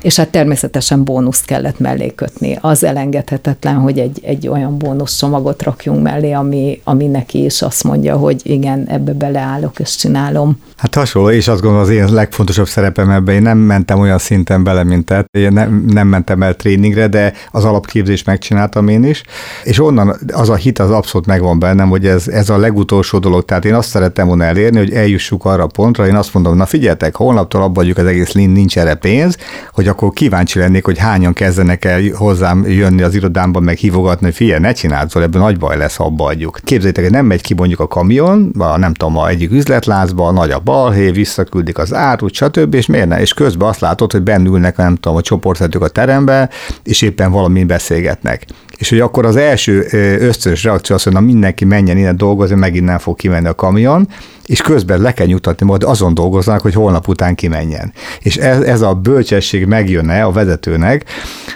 és 0.05 0.17
hát 0.17 0.29
természetesen 0.29 1.05
bónuszt 1.05 1.45
kellett 1.45 1.79
mellé 1.79 2.15
kötni. 2.15 2.59
Az 2.61 2.85
elengedhetetlen, 2.85 3.75
hogy 3.75 3.99
egy, 3.99 4.21
egy 4.25 4.49
olyan 4.49 4.79
bónuszcsomagot 4.79 5.63
rakjunk 5.63 6.03
mellé, 6.03 6.33
ami, 6.33 6.81
ami 6.85 7.07
neki 7.07 7.45
is 7.45 7.63
azt 7.63 7.85
mondja, 7.85 8.17
hogy 8.17 8.41
igen, 8.43 8.87
ebbe 8.89 9.13
beleállok 9.13 9.79
és 9.79 9.97
csinálom. 9.97 10.59
Hát 10.77 10.95
hasonló, 10.95 11.31
és 11.31 11.49
azt 11.49 11.61
gondolom 11.61 11.85
az 11.85 11.91
én 11.91 12.13
legfontosabb 12.13 12.67
szerepem 12.67 13.11
ebben, 13.11 13.35
én 13.35 13.43
nem 13.43 13.59
mentem 13.59 13.99
olyan 13.99 14.19
szinten 14.19 14.65
bele, 14.65 14.83
mint 14.83 15.05
te, 15.05 15.25
én 15.39 15.53
nem, 15.53 15.85
nem 15.89 16.07
mentem 16.07 16.43
el 16.43 16.55
tréningre, 16.55 17.07
de 17.07 17.33
az 17.51 17.65
alapképzést 17.65 18.27
megcsináltam 18.27 18.89
én 18.89 19.05
is, 19.05 19.23
és 19.63 19.81
onnan 19.81 20.17
az 20.33 20.49
a 20.49 20.55
hit 20.55 20.79
az 20.79 20.91
abszolút 20.91 21.27
megvan 21.27 21.59
bennem, 21.59 21.89
hogy 21.89 22.07
ez, 22.07 22.29
ez 22.29 22.49
a 22.49 22.59
legutolsó 22.59 23.19
dolog, 23.19 23.45
tehát 23.45 23.65
én 23.65 23.75
azt 23.75 23.89
szerettem 23.89 24.27
volna 24.27 24.45
elérni, 24.45 24.79
hogy 24.79 24.93
eljussuk 24.93 25.45
arra 25.45 25.63
a 25.63 25.67
pontra, 25.67 26.07
én 26.07 26.17
azt 26.17 26.35
mondom, 26.35 26.57
na 26.57 26.67
figyeltek, 26.67 27.17
holnaptól 27.17 27.63
abba 27.63 27.73
vagyok 27.75 27.97
az 27.97 28.07
egész 28.07 28.33
lin, 28.33 28.51
nincs 28.51 28.79
erre 28.79 28.95
pénz, 28.95 29.37
hogy 29.73 29.89
akkor 29.95 30.13
kíváncsi 30.13 30.59
lennék, 30.59 30.85
hogy 30.85 30.99
hányan 30.99 31.33
kezdenek 31.33 31.85
el 31.85 32.01
hozzám 32.15 32.65
jönni 32.69 33.03
az 33.03 33.15
irodámban, 33.15 33.63
meg 33.63 33.77
hívogatni, 33.77 34.27
hogy 34.27 34.35
figyelj, 34.35 34.61
ne 34.61 34.73
csináld, 34.73 35.09
szóval 35.09 35.29
ebben 35.29 35.41
nagy 35.41 35.59
baj 35.59 35.77
lesz, 35.77 35.97
ha 35.97 36.05
abba 36.05 36.25
adjuk. 36.25 36.61
Képzeljétek, 36.65 37.05
hogy 37.05 37.13
nem 37.13 37.27
megy 37.27 37.41
ki 37.41 37.55
mondjuk 37.55 37.81
a 37.81 37.87
kamion, 37.87 38.51
a, 38.59 38.79
nem 38.79 38.95
tudom, 38.95 39.17
a 39.17 39.29
egyik 39.29 39.51
üzletlázba, 39.51 40.31
nagy 40.31 40.51
a 40.51 40.59
balhé, 40.59 41.11
visszaküldik 41.11 41.79
az 41.79 41.95
árut, 41.95 42.35
stb. 42.35 42.75
És 42.75 42.87
miért 42.87 43.09
ne? 43.09 43.21
És 43.21 43.35
közben 43.35 43.69
azt 43.69 43.81
látod, 43.81 44.13
hogy 44.13 44.23
bennülnek, 44.23 44.77
nem 44.77 44.95
tudom, 44.95 45.17
a 45.17 45.21
csoportvezetők 45.21 45.83
a 45.83 45.89
terembe, 45.89 46.51
és 46.83 47.03
éppen 47.03 47.31
valamin 47.31 47.67
beszélgetnek. 47.67 48.47
És 48.79 48.89
hogy 48.89 49.01
akkor 49.01 49.25
az 49.27 49.37
első 49.37 49.87
ösztönös 50.21 50.65
reakció 50.65 50.95
az, 50.95 51.03
hogy 51.03 51.13
na 51.13 51.21
mindenki 51.21 51.65
menjen 51.65 51.97
innen 51.97 52.17
dolgozni, 52.17 52.57
megint 52.57 52.85
nem 52.85 52.99
fog 52.99 53.17
kimenni 53.17 53.49
a 53.49 53.55
kamion, 53.55 54.09
és 54.47 54.61
közben 54.61 55.01
le 55.01 55.13
kell 55.13 55.27
nyugtatni, 55.27 55.67
majd 55.67 55.83
azon 55.83 56.15
dolgoznak, 56.15 56.61
hogy 56.61 56.75
holnap 56.75 57.09
után 57.09 57.35
kimenjen. 57.35 57.93
És 58.21 58.37
ez, 58.37 58.61
ez 58.61 58.81
a 58.81 58.95
bölcsesség 58.95 59.67
megjönne 59.67 60.23
a 60.23 60.33
vezetőnek, 60.33 61.05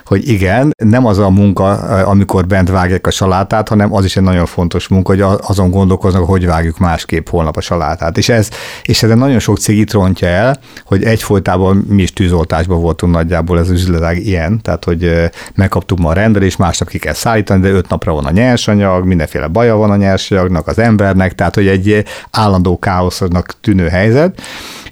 hogy 0.04 0.28
igen, 0.28 0.74
nem 0.84 1.06
az 1.06 1.18
a 1.18 1.30
munka, 1.30 1.72
amikor 2.04 2.46
bent 2.46 2.68
vágják 2.68 3.06
a 3.06 3.10
salátát, 3.10 3.68
hanem 3.68 3.94
az 3.94 4.04
is 4.04 4.16
egy 4.16 4.22
nagyon 4.22 4.46
fontos 4.46 4.88
munka, 4.88 5.10
hogy 5.10 5.38
azon 5.40 5.70
gondolkoznak, 5.70 6.24
hogy 6.24 6.46
vágjuk 6.46 6.78
másképp 6.78 7.28
holnap 7.28 7.56
a 7.56 7.60
salátát. 7.60 8.18
És 8.18 8.28
ez, 8.28 8.48
és 8.82 9.02
ez 9.02 9.10
nagyon 9.10 9.38
sok 9.38 9.58
cég 9.58 9.78
itt 9.78 9.92
rontja 9.92 10.28
el, 10.28 10.58
hogy 10.84 11.02
egyfolytában 11.02 11.84
mi 11.88 12.02
is 12.02 12.12
tűzoltásban 12.12 12.80
voltunk 12.80 13.12
nagyjából, 13.12 13.58
ez 13.58 13.68
az 13.68 13.80
üzletág 13.80 14.26
ilyen, 14.26 14.60
tehát 14.62 14.84
hogy 14.84 15.30
megkaptuk 15.54 15.98
ma 15.98 16.08
a 16.08 16.12
rendelést, 16.12 16.58
másnap 16.58 16.88
ki 16.88 16.98
kell 16.98 17.14
szállítani, 17.14 17.60
de 17.60 17.68
öt 17.68 17.88
napra 17.88 18.12
van 18.12 18.24
a 18.24 18.30
nyersanyag, 18.30 19.04
mindenféle 19.04 19.46
baja 19.46 19.76
van 19.76 19.90
a 19.90 19.96
nyersanyagnak, 19.96 20.66
az 20.66 20.78
embernek, 20.78 21.34
tehát 21.34 21.54
hogy 21.54 21.66
egy 21.66 22.04
állandó 22.30 22.77
káosznak 22.78 23.60
tűnő 23.60 23.88
helyzet, 23.88 24.40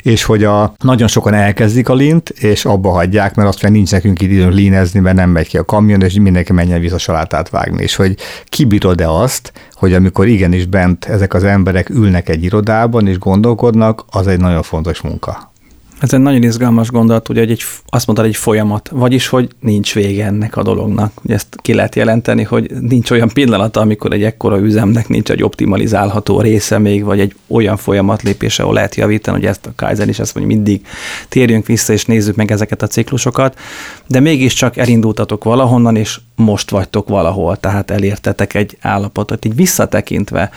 és 0.03 0.25
hogy 0.25 0.45
a, 0.45 0.75
nagyon 0.79 1.09
sokan 1.09 1.35
elkezdik 1.35 1.89
a 1.89 1.95
lint, 1.95 2.29
és 2.29 2.65
abba 2.65 2.91
hagyják, 2.91 3.35
mert 3.35 3.49
azt 3.49 3.63
mondja, 3.63 3.81
nincs 3.81 3.93
nekünk 3.93 4.21
időn 4.21 4.53
línezni, 4.53 5.01
mert 5.01 5.17
nem 5.17 5.31
megy 5.31 5.49
ki 5.49 5.59
a 5.59 5.65
kamion, 5.65 6.03
és 6.03 6.15
mindenki 6.15 6.53
menjen 6.53 6.81
vissza 6.81 6.99
salátát 6.99 7.49
vágni. 7.49 7.83
És 7.83 7.95
hogy 7.95 8.17
kibírod-e 8.45 9.11
azt, 9.11 9.53
hogy 9.73 9.93
amikor 9.93 10.27
igenis 10.27 10.67
bent 10.67 11.05
ezek 11.05 11.35
az 11.35 11.45
emberek 11.45 11.89
ülnek 11.89 12.29
egy 12.29 12.45
irodában 12.45 13.07
és 13.07 13.19
gondolkodnak, 13.19 14.05
az 14.11 14.27
egy 14.27 14.41
nagyon 14.41 14.63
fontos 14.63 15.01
munka. 15.01 15.55
Ez 16.01 16.13
egy 16.13 16.21
nagyon 16.21 16.43
izgalmas 16.43 16.91
gondolat, 16.91 17.29
ugye, 17.29 17.41
hogy 17.41 17.51
egy, 17.51 17.63
azt 17.87 18.07
mondtad, 18.07 18.29
egy 18.29 18.37
folyamat, 18.37 18.89
vagyis, 18.89 19.27
hogy 19.27 19.49
nincs 19.61 19.95
vége 19.95 20.25
ennek 20.25 20.57
a 20.57 20.63
dolognak. 20.63 21.13
Ugye 21.25 21.35
ezt 21.35 21.57
ki 21.63 21.75
lehet 21.75 21.95
jelenteni, 21.95 22.43
hogy 22.43 22.71
nincs 22.81 23.11
olyan 23.11 23.29
pillanata, 23.29 23.81
amikor 23.81 24.13
egy 24.13 24.23
ekkora 24.23 24.59
üzemnek 24.59 25.09
nincs 25.09 25.31
egy 25.31 25.43
optimalizálható 25.43 26.41
része 26.41 26.79
még, 26.79 27.05
vagy 27.05 27.21
egy 27.21 27.35
olyan 27.47 27.77
folyamat 27.77 28.23
lépése, 28.23 28.63
ahol 28.63 28.75
lehet 28.75 28.95
javítani, 28.95 29.37
hogy 29.37 29.47
ezt 29.47 29.67
a 29.67 29.73
Kaizen 29.77 30.09
is 30.09 30.19
azt 30.19 30.35
mondja, 30.35 30.57
mindig 30.57 30.87
térjünk 31.29 31.67
vissza 31.67 31.93
és 31.93 32.05
nézzük 32.05 32.37
meg 32.37 32.51
ezeket 32.51 32.83
a 32.83 32.87
ciklusokat, 32.87 33.59
de 34.07 34.21
mégiscsak 34.21 34.77
elindultatok 34.77 35.45
valahonnan, 35.45 35.97
és 35.97 36.21
most 36.37 36.71
vagytok 36.71 37.09
valahol, 37.09 37.57
tehát 37.57 37.91
elértetek 37.91 38.55
egy 38.55 38.77
állapotot. 38.81 39.45
Így 39.45 39.55
visszatekintve, 39.55 40.51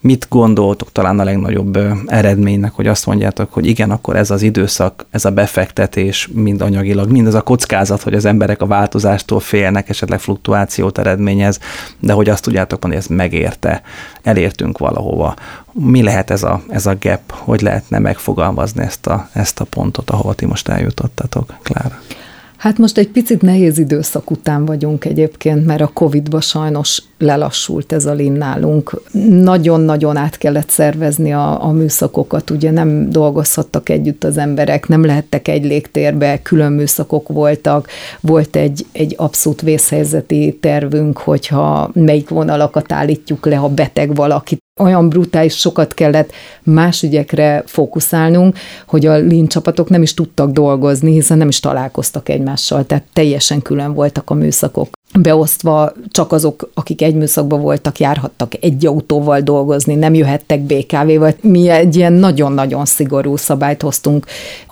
mit 0.00 0.26
gondoltok 0.28 0.92
talán 0.92 1.20
a 1.20 1.24
legnagyobb 1.24 1.78
eredménynek, 2.06 2.72
hogy 2.72 2.86
azt 2.86 3.06
mondjátok, 3.06 3.52
hogy 3.52 3.66
igen, 3.66 3.90
akkor 3.90 4.16
ez 4.16 4.30
az 4.30 4.42
időszak, 4.42 5.06
ez 5.10 5.24
a 5.24 5.30
befektetés, 5.30 6.28
mind 6.32 6.60
anyagilag, 6.60 7.10
mind 7.10 7.26
az 7.26 7.34
a 7.34 7.40
kockázat, 7.40 8.02
hogy 8.02 8.14
az 8.14 8.24
emberek 8.24 8.62
a 8.62 8.66
változástól 8.66 9.40
félnek, 9.40 9.88
esetleg 9.88 10.20
fluktuációt 10.20 10.98
eredményez, 10.98 11.58
de 12.00 12.12
hogy 12.12 12.28
azt 12.28 12.42
tudjátok 12.42 12.82
mondani, 12.82 13.02
hogy 13.02 13.10
ez 13.10 13.16
megérte, 13.16 13.82
elértünk 14.22 14.78
valahova. 14.78 15.34
Mi 15.72 16.02
lehet 16.02 16.30
ez 16.30 16.42
a, 16.42 16.62
ez 16.68 16.86
a 16.86 16.96
gap, 17.00 17.32
hogy 17.32 17.60
lehetne 17.60 17.98
megfogalmazni 17.98 18.82
ezt 18.82 19.06
a, 19.06 19.28
ezt 19.32 19.60
a 19.60 19.64
pontot, 19.64 20.10
ahol 20.10 20.34
ti 20.34 20.46
most 20.46 20.68
eljutottatok, 20.68 21.54
Klára? 21.62 22.00
Hát 22.64 22.78
most 22.78 22.98
egy 22.98 23.08
picit 23.08 23.42
nehéz 23.42 23.78
időszak 23.78 24.30
után 24.30 24.64
vagyunk 24.64 25.04
egyébként, 25.04 25.66
mert 25.66 25.80
a 25.80 25.90
Covid-ba 25.92 26.40
sajnos 26.40 27.02
lelassult 27.18 27.92
ez 27.92 28.06
a 28.06 28.12
lin 28.12 28.32
nálunk. 28.32 29.00
Nagyon-nagyon 29.28 30.16
át 30.16 30.38
kellett 30.38 30.68
szervezni 30.68 31.32
a, 31.32 31.64
a 31.64 31.70
műszakokat, 31.70 32.50
ugye 32.50 32.70
nem 32.70 33.10
dolgozhattak 33.10 33.88
együtt 33.88 34.24
az 34.24 34.38
emberek, 34.38 34.88
nem 34.88 35.04
lehettek 35.04 35.48
egy 35.48 35.64
légtérbe, 35.64 36.42
külön 36.42 36.72
műszakok 36.72 37.28
voltak, 37.28 37.88
volt 38.20 38.56
egy, 38.56 38.86
egy 38.92 39.14
abszolút 39.18 39.60
vészhelyzeti 39.60 40.58
tervünk, 40.60 41.18
hogyha 41.18 41.90
melyik 41.92 42.28
vonalakat 42.28 42.92
állítjuk 42.92 43.46
le, 43.46 43.56
ha 43.56 43.68
beteg 43.68 44.14
valaki, 44.14 44.58
olyan 44.80 45.08
brutális 45.08 45.58
sokat 45.58 45.94
kellett 45.94 46.32
más 46.62 47.02
ügyekre 47.02 47.62
fókuszálnunk, 47.66 48.56
hogy 48.86 49.06
a 49.06 49.16
Lean 49.16 49.46
csapatok 49.46 49.88
nem 49.88 50.02
is 50.02 50.14
tudtak 50.14 50.50
dolgozni, 50.50 51.12
hiszen 51.12 51.38
nem 51.38 51.48
is 51.48 51.60
találkoztak 51.60 52.28
egymással, 52.28 52.86
tehát 52.86 53.04
teljesen 53.12 53.62
külön 53.62 53.94
voltak 53.94 54.30
a 54.30 54.34
műszakok 54.34 54.88
beosztva, 55.20 55.92
csak 56.10 56.32
azok, 56.32 56.70
akik 56.74 57.02
egy 57.02 57.14
műszakban 57.14 57.60
voltak, 57.60 57.98
járhattak 57.98 58.52
egy 58.60 58.86
autóval 58.86 59.40
dolgozni, 59.40 59.94
nem 59.94 60.14
jöhettek 60.14 60.60
BKV-val. 60.60 61.34
Mi 61.40 61.68
egy 61.68 61.96
ilyen 61.96 62.12
nagyon-nagyon 62.12 62.84
szigorú 62.84 63.36
szabályt 63.36 63.82
hoztunk 63.82 64.26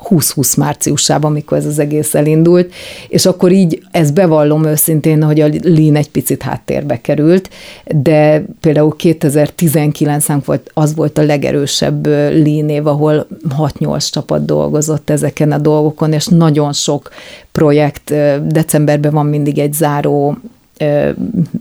2020 0.09 0.55
márciusában, 0.55 1.31
amikor 1.31 1.59
ez 1.59 1.67
az 1.67 1.79
egész 1.79 2.15
elindult, 2.15 2.73
és 3.09 3.27
akkor 3.27 3.53
így, 3.53 3.83
ezt 3.91 4.15
bevallom 4.15 4.65
őszintén, 4.65 5.23
hogy 5.23 5.41
a 5.41 5.49
Lean 5.63 5.97
egy 5.97 6.11
picit 6.11 6.43
háttérbe 6.43 7.01
került, 7.01 7.51
de 7.85 8.45
például 8.61 8.97
2019 8.97 10.27
volt, 10.45 10.71
az 10.75 10.95
volt 10.95 11.19
a 11.19 11.23
legerősebb 11.23 12.07
Lean 12.07 12.69
év, 12.69 12.87
ahol 12.87 13.27
6-8 13.59 14.11
csapat 14.11 14.45
dolgozott 14.45 15.11
ezeken 15.11 15.53
a 15.53 15.59
dolgokon, 15.59 16.13
és 16.13 16.27
nagyon 16.27 16.73
sok 16.73 17.11
projekt, 17.53 18.15
decemberben 18.47 19.13
van 19.13 19.27
mindig 19.27 19.59
egy 19.59 19.73
záró 19.73 20.37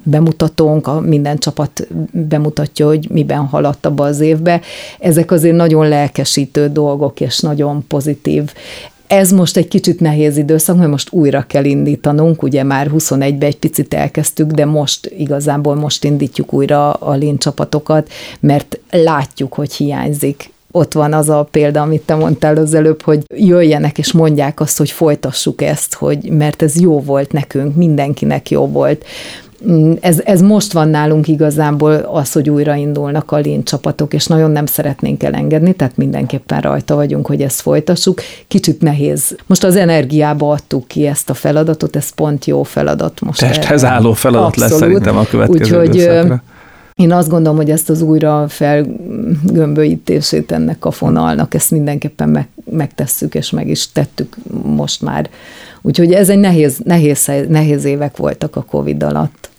bemutatónk, 0.03 0.87
a 0.87 0.99
minden 0.99 1.37
csapat 1.37 1.87
bemutatja, 2.11 2.87
hogy 2.87 3.07
miben 3.09 3.45
haladt 3.45 3.85
abba 3.85 4.03
az 4.03 4.19
évbe. 4.19 4.61
Ezek 4.99 5.31
azért 5.31 5.55
nagyon 5.55 5.87
lelkesítő 5.87 6.67
dolgok, 6.67 7.19
és 7.19 7.39
nagyon 7.39 7.85
pozitív. 7.87 8.53
Ez 9.07 9.31
most 9.31 9.57
egy 9.57 9.67
kicsit 9.67 9.99
nehéz 9.99 10.37
időszak, 10.37 10.77
mert 10.77 10.89
most 10.89 11.11
újra 11.11 11.43
kell 11.47 11.63
indítanunk, 11.63 12.43
ugye 12.43 12.63
már 12.63 12.89
21-ben 12.93 13.49
egy 13.49 13.57
picit 13.57 13.93
elkezdtük, 13.93 14.51
de 14.51 14.65
most 14.65 15.13
igazából 15.17 15.75
most 15.75 16.03
indítjuk 16.03 16.53
újra 16.53 16.91
a 16.91 17.15
Lean 17.15 17.37
csapatokat, 17.37 18.09
mert 18.39 18.79
látjuk, 18.91 19.53
hogy 19.53 19.73
hiányzik 19.73 20.51
ott 20.71 20.93
van 20.93 21.13
az 21.13 21.29
a 21.29 21.47
példa, 21.51 21.81
amit 21.81 22.01
te 22.01 22.15
mondtál 22.15 22.55
az 22.55 22.73
előbb, 22.73 23.01
hogy 23.01 23.23
jöjjenek 23.35 23.97
és 23.97 24.11
mondják 24.11 24.59
azt, 24.59 24.77
hogy 24.77 24.91
folytassuk 24.91 25.61
ezt, 25.61 25.93
hogy 25.93 26.29
mert 26.31 26.61
ez 26.61 26.79
jó 26.79 27.01
volt 27.01 27.31
nekünk, 27.31 27.75
mindenkinek 27.75 28.49
jó 28.49 28.67
volt. 28.67 29.05
Mm, 29.69 29.91
ez, 29.99 30.21
ez 30.25 30.41
most 30.41 30.71
van 30.71 30.89
nálunk 30.89 31.27
igazából 31.27 31.93
az, 31.93 32.31
hogy 32.31 32.49
újraindulnak 32.49 33.31
a 33.31 33.39
Lean 33.39 33.63
csapatok, 33.63 34.13
és 34.13 34.25
nagyon 34.25 34.51
nem 34.51 34.65
szeretnénk 34.65 35.23
elengedni, 35.23 35.73
tehát 35.73 35.97
mindenképpen 35.97 36.61
rajta 36.61 36.95
vagyunk, 36.95 37.27
hogy 37.27 37.41
ezt 37.41 37.61
folytassuk. 37.61 38.21
Kicsit 38.47 38.81
nehéz. 38.81 39.35
Most 39.45 39.63
az 39.63 39.75
energiába 39.75 40.51
adtuk 40.51 40.87
ki 40.87 41.05
ezt 41.07 41.29
a 41.29 41.33
feladatot, 41.33 41.95
ez 41.95 42.09
pont 42.09 42.45
jó 42.45 42.63
feladat 42.63 43.21
most. 43.21 43.39
Testhez 43.39 43.83
álló 43.83 44.13
feladat 44.13 44.47
Abszolút. 44.47 44.69
lesz 44.71 44.79
szerintem 44.79 45.17
a 45.17 45.23
következő 45.23 45.79
Úgyhogy. 45.79 46.31
Én 47.01 47.11
azt 47.11 47.29
gondolom, 47.29 47.57
hogy 47.57 47.69
ezt 47.69 47.89
az 47.89 48.01
újra 48.01 48.47
felgömböítését 48.47 50.51
ennek 50.51 50.85
a 50.85 50.91
fonalnak, 50.91 51.53
ezt 51.53 51.71
mindenképpen 51.71 52.29
meg, 52.29 52.47
megtesszük, 52.71 53.35
és 53.35 53.49
meg 53.49 53.67
is 53.67 53.91
tettük 53.91 54.35
most 54.63 55.01
már. 55.01 55.29
Úgyhogy 55.81 56.13
ez 56.13 56.29
egy 56.29 56.39
nehéz, 56.39 56.81
nehéz, 56.83 57.31
nehéz 57.47 57.83
évek 57.83 58.17
voltak 58.17 58.55
a 58.55 58.61
Covid 58.61 59.03
alatt. 59.03 59.49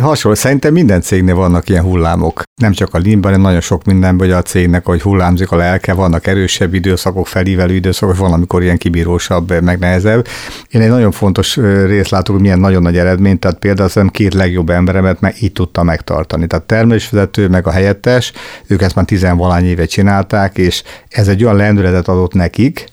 Hasonló, 0.00 0.36
szerintem 0.36 0.72
minden 0.72 1.00
cégnél 1.00 1.34
vannak 1.34 1.68
ilyen 1.68 1.82
hullámok. 1.82 2.42
Nem 2.60 2.72
csak 2.72 2.94
a 2.94 2.98
limban, 2.98 3.30
hanem 3.30 3.46
nagyon 3.46 3.60
sok 3.60 3.84
mindenben, 3.84 4.28
hogy 4.28 4.36
a 4.36 4.42
cégnek, 4.42 4.84
hogy 4.84 5.02
hullámzik 5.02 5.50
a 5.50 5.56
lelke, 5.56 5.92
vannak 5.92 6.26
erősebb 6.26 6.74
időszakok, 6.74 7.26
felívelő 7.26 7.74
időszakok, 7.74 8.16
van, 8.16 8.32
amikor 8.32 8.62
ilyen 8.62 8.78
kibírósabb, 8.78 9.60
meg 9.60 9.78
nehezebb. 9.78 10.26
Én 10.70 10.80
egy 10.80 10.88
nagyon 10.88 11.10
fontos 11.10 11.56
részt 11.86 12.10
látok, 12.10 12.40
milyen 12.40 12.58
nagyon 12.58 12.82
nagy 12.82 12.96
eredményt, 12.96 13.40
tehát 13.40 13.58
például 13.58 13.90
az 13.94 14.02
két 14.10 14.34
legjobb 14.34 14.70
emberemet 14.70 15.20
meg 15.20 15.34
így 15.40 15.52
tudta 15.52 15.82
megtartani. 15.82 16.46
Tehát 16.46 16.64
termelésvezető, 16.64 17.48
meg 17.48 17.66
a 17.66 17.70
helyettes, 17.70 18.32
ők 18.66 18.82
ezt 18.82 18.94
már 18.94 19.04
tizenvalány 19.04 19.64
éve 19.64 19.84
csinálták, 19.84 20.58
és 20.58 20.82
ez 21.08 21.28
egy 21.28 21.44
olyan 21.44 21.56
lendületet 21.56 22.08
adott 22.08 22.34
nekik, 22.34 22.90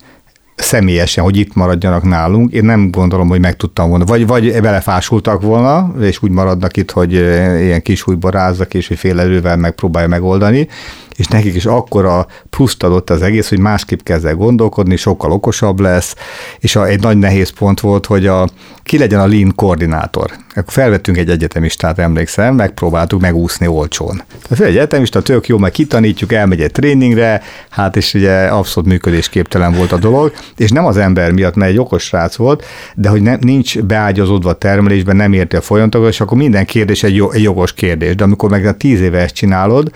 személyesen, 0.60 1.24
hogy 1.24 1.38
itt 1.38 1.54
maradjanak 1.54 2.04
nálunk. 2.04 2.52
Én 2.52 2.64
nem 2.64 2.92
gondolom, 2.92 3.28
hogy 3.28 3.40
meg 3.40 3.56
tudtam 3.56 3.90
volna. 3.90 4.06
Vagy, 4.06 4.28
vagy 4.28 4.62
belefásultak 4.62 5.42
volna, 5.42 5.94
és 6.02 6.24
úgy 6.24 6.32
maradnak 6.32 6.78
itt, 6.78 6.92
hogy 6.92 7.14
ilyen 7.14 7.82
kis 7.82 8.06
rázzak, 8.22 8.74
és 8.74 8.88
hogy 8.88 8.98
fél 8.98 9.20
erővel 9.20 9.58
megpróbálja 9.58 10.08
megoldani 10.08 10.68
és 11.20 11.28
nekik 11.28 11.56
is 11.56 11.66
akkora 11.66 12.28
pluszt 12.50 12.84
adott 12.84 13.10
az 13.10 13.22
egész, 13.22 13.50
hogy 13.50 13.60
másképp 13.60 14.00
kezd 14.04 14.26
el 14.26 14.36
gondolkodni, 14.36 14.96
sokkal 14.96 15.32
okosabb 15.32 15.80
lesz, 15.80 16.16
és 16.60 16.76
a, 16.76 16.86
egy 16.86 17.02
nagy 17.02 17.18
nehéz 17.18 17.50
pont 17.50 17.80
volt, 17.80 18.06
hogy 18.06 18.28
a, 18.28 18.48
ki 18.84 18.98
legyen 18.98 19.20
a 19.20 19.28
lean 19.28 19.56
koordinátor. 19.56 20.32
Akkor 20.50 20.74
felvettünk 20.74 21.18
egy 21.18 21.30
egyetemistát, 21.30 22.00
emlékszem, 22.00 22.56
megpróbáltuk 22.56 23.22
megúszni 23.22 23.68
olcsón. 23.68 24.22
Tehát 24.48 24.66
egy 24.66 24.76
egyetemista 24.76 25.22
tök 25.22 25.48
jó, 25.48 25.58
meg 25.58 25.72
kitanítjuk, 25.72 26.34
elmegy 26.34 26.62
egy 26.62 26.72
tréningre, 26.72 27.42
hát 27.70 27.96
és 27.96 28.14
ugye 28.14 28.46
abszolút 28.46 28.90
működésképtelen 28.90 29.74
volt 29.74 29.92
a 29.92 29.98
dolog, 29.98 30.34
és 30.58 30.70
nem 30.70 30.86
az 30.86 30.98
ember 30.98 31.32
miatt, 31.32 31.56
mert 31.56 31.72
egy 31.72 31.80
okos 31.80 32.04
srác 32.04 32.36
volt, 32.36 32.66
de 32.96 33.10
hogy 33.10 33.22
ne, 33.22 33.36
nincs 33.36 33.80
beágyazódva 33.80 34.50
a 34.50 34.58
termelésben, 34.58 35.16
nem 35.16 35.34
érti 35.34 35.56
a 35.56 35.62
folyamatokat, 35.62 36.10
és 36.10 36.22
akkor 36.22 36.38
minden 36.38 36.66
kérdés 36.66 37.04
egy, 37.04 37.24
egy 37.32 37.44
jogos 37.44 37.74
kérdés. 37.74 38.16
De 38.16 38.24
amikor 38.24 38.50
meg 38.50 38.66
a 38.66 38.74
tíz 38.74 39.02
éve 39.02 39.20
ezt 39.20 39.36
csinálod, 39.36 39.92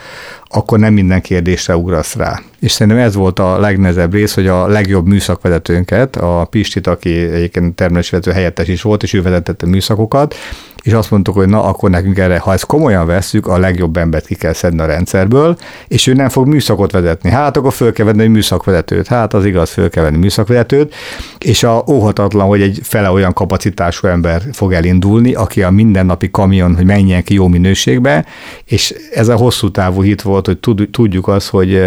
akkor 0.56 0.80
nem 0.80 0.94
minden 0.94 1.22
kérdésre 1.22 1.76
ugrasz 1.76 2.16
rá. 2.16 2.42
És 2.60 2.72
szerintem 2.72 3.04
ez 3.04 3.16
volt 3.16 3.39
a 3.39 3.60
legnehezebb 3.60 4.13
rész, 4.13 4.34
hogy 4.34 4.48
a 4.48 4.68
legjobb 4.68 5.08
műszakvezetőnket, 5.08 6.16
a 6.16 6.48
Pistit, 6.50 6.88
aki 6.88 7.18
egyébként 7.18 7.76
termelésvezető 7.76 8.32
helyettes 8.32 8.68
is 8.68 8.82
volt, 8.82 9.04
és 9.04 9.13
ő 9.13 9.22
vezetette 9.22 9.66
műszakokat, 9.66 10.36
és 10.84 10.93
azt 10.93 11.12
mondtuk, 11.12 11.36
hogy 11.36 11.48
na, 11.48 11.63
akkor 11.63 11.89
nekünk 11.89 12.17
erre, 12.17 12.39
ha 12.39 12.54
ezt 12.54 12.65
komolyan 12.65 13.06
vesszük, 13.06 13.48
a 13.48 13.58
legjobb 13.58 13.98
embert 13.98 14.26
ki 14.26 14.36
kell 14.36 14.54
szedni 14.54 14.82
a 14.82 14.86
rendszerből, 14.86 15.58
és 15.88 16.08
ő 16.08 16.13
nem 16.13 16.30
fog 16.30 16.48
műszakot 16.48 16.91
vezetni. 16.91 17.30
Hát 17.30 17.58
akkor 17.58 17.74
föl 17.74 17.93
kell 17.93 18.06
venni 18.06 18.24
egy 18.24 18.30
műszakvezetőt. 18.30 19.08
Hát 19.08 19.34
az 19.34 19.46
igaz, 19.46 19.69
föl 19.69 19.89
kell 19.89 20.04
venni 20.04 20.17
műszakvezetőt, 20.17 20.93
és 21.38 21.63
a 21.63 21.84
óhatatlan, 21.88 22.48
hogy 22.48 22.62
egy 22.62 22.80
fele 22.84 23.10
olyan 23.10 23.34
kapacitású 23.34 24.08
ember 24.08 24.41
fog 24.52 24.74
elindulni, 24.74 25.34
aki 25.34 25.63
a 25.63 25.69
mindennapi 25.69 26.32
kamion, 26.32 26.76
hogy 26.76 26.86
menjen 26.86 27.24
ki 27.24 27.34
jó 27.34 27.48
minőségbe, 27.48 28.26
és 28.65 28.96
ez 29.13 29.28
a 29.28 29.36
hosszú 29.36 29.72
távú 29.72 30.02
hit 30.02 30.22
volt, 30.22 30.45
hogy 30.45 30.60
tudjuk 30.91 31.28
azt, 31.28 31.49
hogy, 31.49 31.82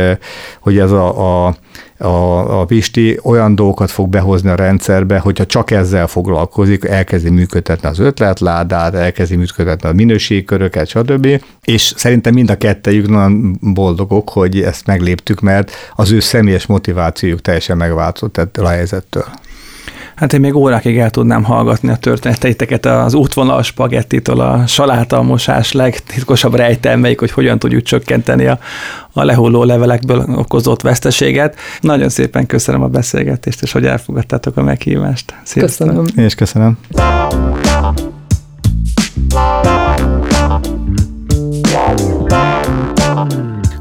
hogy 0.61 0.79
ez 0.79 0.91
a, 0.91 1.47
a 1.47 1.57
a, 1.99 2.61
a 2.61 2.65
Pisti 2.65 3.19
olyan 3.23 3.55
dolgokat 3.55 3.91
fog 3.91 4.09
behozni 4.09 4.49
a 4.49 4.55
rendszerbe, 4.55 5.19
hogyha 5.19 5.47
csak 5.47 5.71
ezzel 5.71 6.07
foglalkozik, 6.07 6.85
elkezdi 6.85 7.31
működtetni 7.31 7.89
az 7.89 7.99
ötletládát, 7.99 8.95
elkezdi 8.95 9.37
működtetni 9.37 9.89
a 9.89 9.93
minőségköröket, 9.93 10.89
stb. 10.89 11.43
És 11.65 11.93
szerintem 11.97 12.35
mind 12.35 12.51
a 12.51 12.57
kettejük 12.57 13.09
nagyon 13.09 13.59
boldogok, 13.61 14.31
hogy 14.31 14.63
ezt 14.63 14.87
megléptük, 14.87 15.41
mert 15.41 15.73
az 15.95 16.11
ő 16.13 16.21
személyes 16.21 16.67
motivációjuk 16.67 17.41
teljesen 17.41 17.77
megváltozott 17.77 18.37
ettől 18.37 18.65
a 18.65 18.69
helyzettől. 18.69 19.25
Hát 20.17 20.33
én 20.33 20.41
még 20.41 20.55
órákig 20.55 20.99
el 20.99 21.11
tudnám 21.11 21.45
hallgatni 21.45 21.89
a 21.89 21.97
történeteiteket 21.97 22.87
az 22.87 23.15
útvonal 23.15 23.63
spagettitól 23.63 24.41
a 24.41 24.67
saláta 24.67 25.23
mosás 25.23 25.73
legtitkosabb 25.73 26.55
rejtelmeik, 26.55 27.19
hogy 27.19 27.31
hogyan 27.31 27.59
tudjuk 27.59 27.83
csökkenteni 27.83 28.47
a, 28.47 28.59
a 29.13 29.25
lehulló 29.25 29.65
levelekből 29.65 30.25
okozott 30.37 30.83
veszteséget. 30.83 31.57
Nagyon 31.81 32.09
szépen 32.09 32.47
köszönöm 32.47 32.83
a 32.83 32.89
beszélgetést, 32.89 33.63
és 33.63 33.73
hogy 33.73 33.87
elfogadtátok 33.87 34.57
a 34.57 34.63
meghívást. 34.63 35.35
Sziasztok. 35.43 35.87
Köszönöm. 35.87 36.05
Én 36.17 36.25
is 36.25 36.35
köszönöm. 36.35 36.79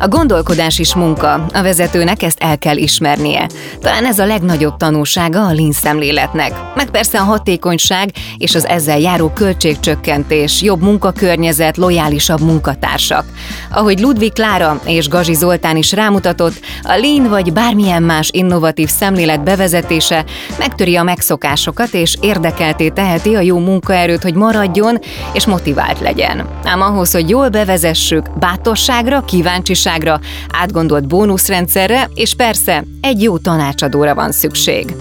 A 0.05 0.07
gondolkodás 0.07 0.79
is 0.79 0.95
munka, 0.95 1.33
a 1.53 1.61
vezetőnek 1.61 2.23
ezt 2.23 2.39
el 2.39 2.57
kell 2.57 2.77
ismernie. 2.77 3.47
Talán 3.81 4.05
ez 4.05 4.19
a 4.19 4.25
legnagyobb 4.25 4.77
tanulsága 4.77 5.45
a 5.45 5.53
lean 5.53 5.71
szemléletnek. 5.71 6.51
Meg 6.75 6.89
persze 6.89 7.19
a 7.19 7.23
hatékonyság 7.23 8.11
és 8.37 8.55
az 8.55 8.65
ezzel 8.65 8.99
járó 8.99 9.29
költségcsökkentés, 9.29 10.61
jobb 10.61 10.81
munkakörnyezet, 10.81 11.77
lojálisabb 11.77 12.41
munkatársak. 12.41 13.25
Ahogy 13.71 13.99
Ludwig 13.99 14.33
Klára 14.33 14.81
és 14.85 15.07
Gazi 15.07 15.33
Zoltán 15.33 15.77
is 15.77 15.91
rámutatott, 15.91 16.59
a 16.83 16.97
lean 16.97 17.29
vagy 17.29 17.53
bármilyen 17.53 18.03
más 18.03 18.29
innovatív 18.31 18.89
szemlélet 18.89 19.43
bevezetése 19.43 20.25
megtöri 20.57 20.95
a 20.95 21.03
megszokásokat 21.03 21.93
és 21.93 22.17
érdekelté 22.21 22.89
teheti 22.89 23.35
a 23.35 23.41
jó 23.41 23.59
munkaerőt, 23.59 24.23
hogy 24.23 24.35
maradjon 24.35 24.99
és 25.33 25.45
motivált 25.45 25.99
legyen. 25.99 26.45
Ám 26.63 26.81
ahhoz, 26.81 27.11
hogy 27.11 27.29
jól 27.29 27.49
bevezessük, 27.49 28.37
bátorságra, 28.39 29.21
kíváncsiságra, 29.21 29.93
biztonságra, 29.95 30.19
átgondolt 30.51 31.07
bónuszrendszerre, 31.07 32.09
és 32.13 32.33
persze 32.33 32.83
egy 33.01 33.21
jó 33.21 33.37
tanácsadóra 33.37 34.15
van 34.15 34.31
szükség. 34.31 34.95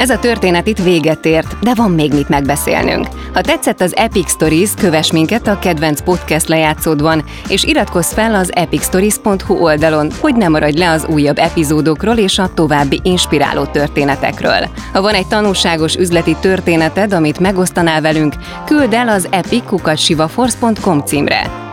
Ez 0.00 0.10
a 0.10 0.18
történet 0.18 0.66
itt 0.66 0.82
véget 0.82 1.26
ért, 1.26 1.58
de 1.58 1.74
van 1.74 1.90
még 1.90 2.12
mit 2.12 2.28
megbeszélnünk. 2.28 3.06
Ha 3.34 3.40
tetszett 3.40 3.80
az 3.80 3.96
Epic 3.96 4.30
Stories, 4.30 4.70
kövess 4.74 5.10
minket 5.10 5.46
a 5.46 5.58
kedvenc 5.58 6.02
podcast 6.02 6.48
lejátszódban, 6.48 7.24
és 7.48 7.64
iratkozz 7.64 8.12
fel 8.12 8.34
az 8.34 8.54
epicstories.hu 8.54 9.54
oldalon, 9.54 10.10
hogy 10.20 10.34
ne 10.34 10.48
maradj 10.48 10.78
le 10.78 10.90
az 10.90 11.04
újabb 11.04 11.38
epizódokról 11.38 12.16
és 12.16 12.38
a 12.38 12.50
további 12.54 13.00
inspiráló 13.02 13.64
történetekről. 13.64 14.68
Ha 14.92 15.00
van 15.00 15.14
egy 15.14 15.26
tanulságos 15.26 15.94
üzleti 15.94 16.36
történeted, 16.40 17.12
amit 17.12 17.40
megosztanál 17.40 18.00
velünk, 18.00 18.34
küld 18.66 18.92
el 18.92 19.08
az 19.08 19.28
epic.sivaforce.com 19.30 21.00
címre. 21.00 21.69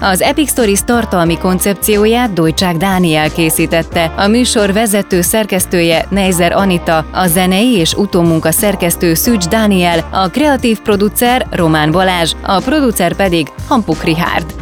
Az 0.00 0.20
Epic 0.20 0.50
Stories 0.50 0.80
tartalmi 0.84 1.38
koncepcióját 1.38 2.32
Dojcsák 2.32 2.76
Dániel 2.76 3.30
készítette, 3.30 4.12
a 4.16 4.26
műsor 4.26 4.72
vezető 4.72 5.20
szerkesztője 5.20 6.06
Neizer 6.10 6.52
Anita, 6.52 7.06
a 7.12 7.26
zenei 7.26 7.72
és 7.76 7.94
utómunka 7.94 8.52
szerkesztő 8.52 9.14
Szűcs 9.14 9.46
Dániel, 9.46 10.08
a 10.12 10.28
kreatív 10.28 10.80
producer 10.80 11.46
Román 11.50 11.90
Balázs, 11.90 12.32
a 12.42 12.60
producer 12.60 13.14
pedig 13.14 13.48
Hampuk 13.68 14.02
Rihárd. 14.02 14.54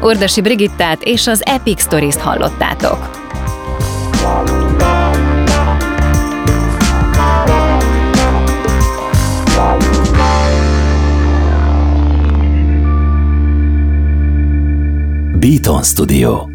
Ordasi 0.00 0.40
Brigittát 0.40 1.02
és 1.02 1.26
az 1.26 1.42
Epic 1.44 1.80
Stories-t 1.80 2.20
hallottátok. 2.20 3.19
Beaton 15.40 15.82
Studio 15.84 16.49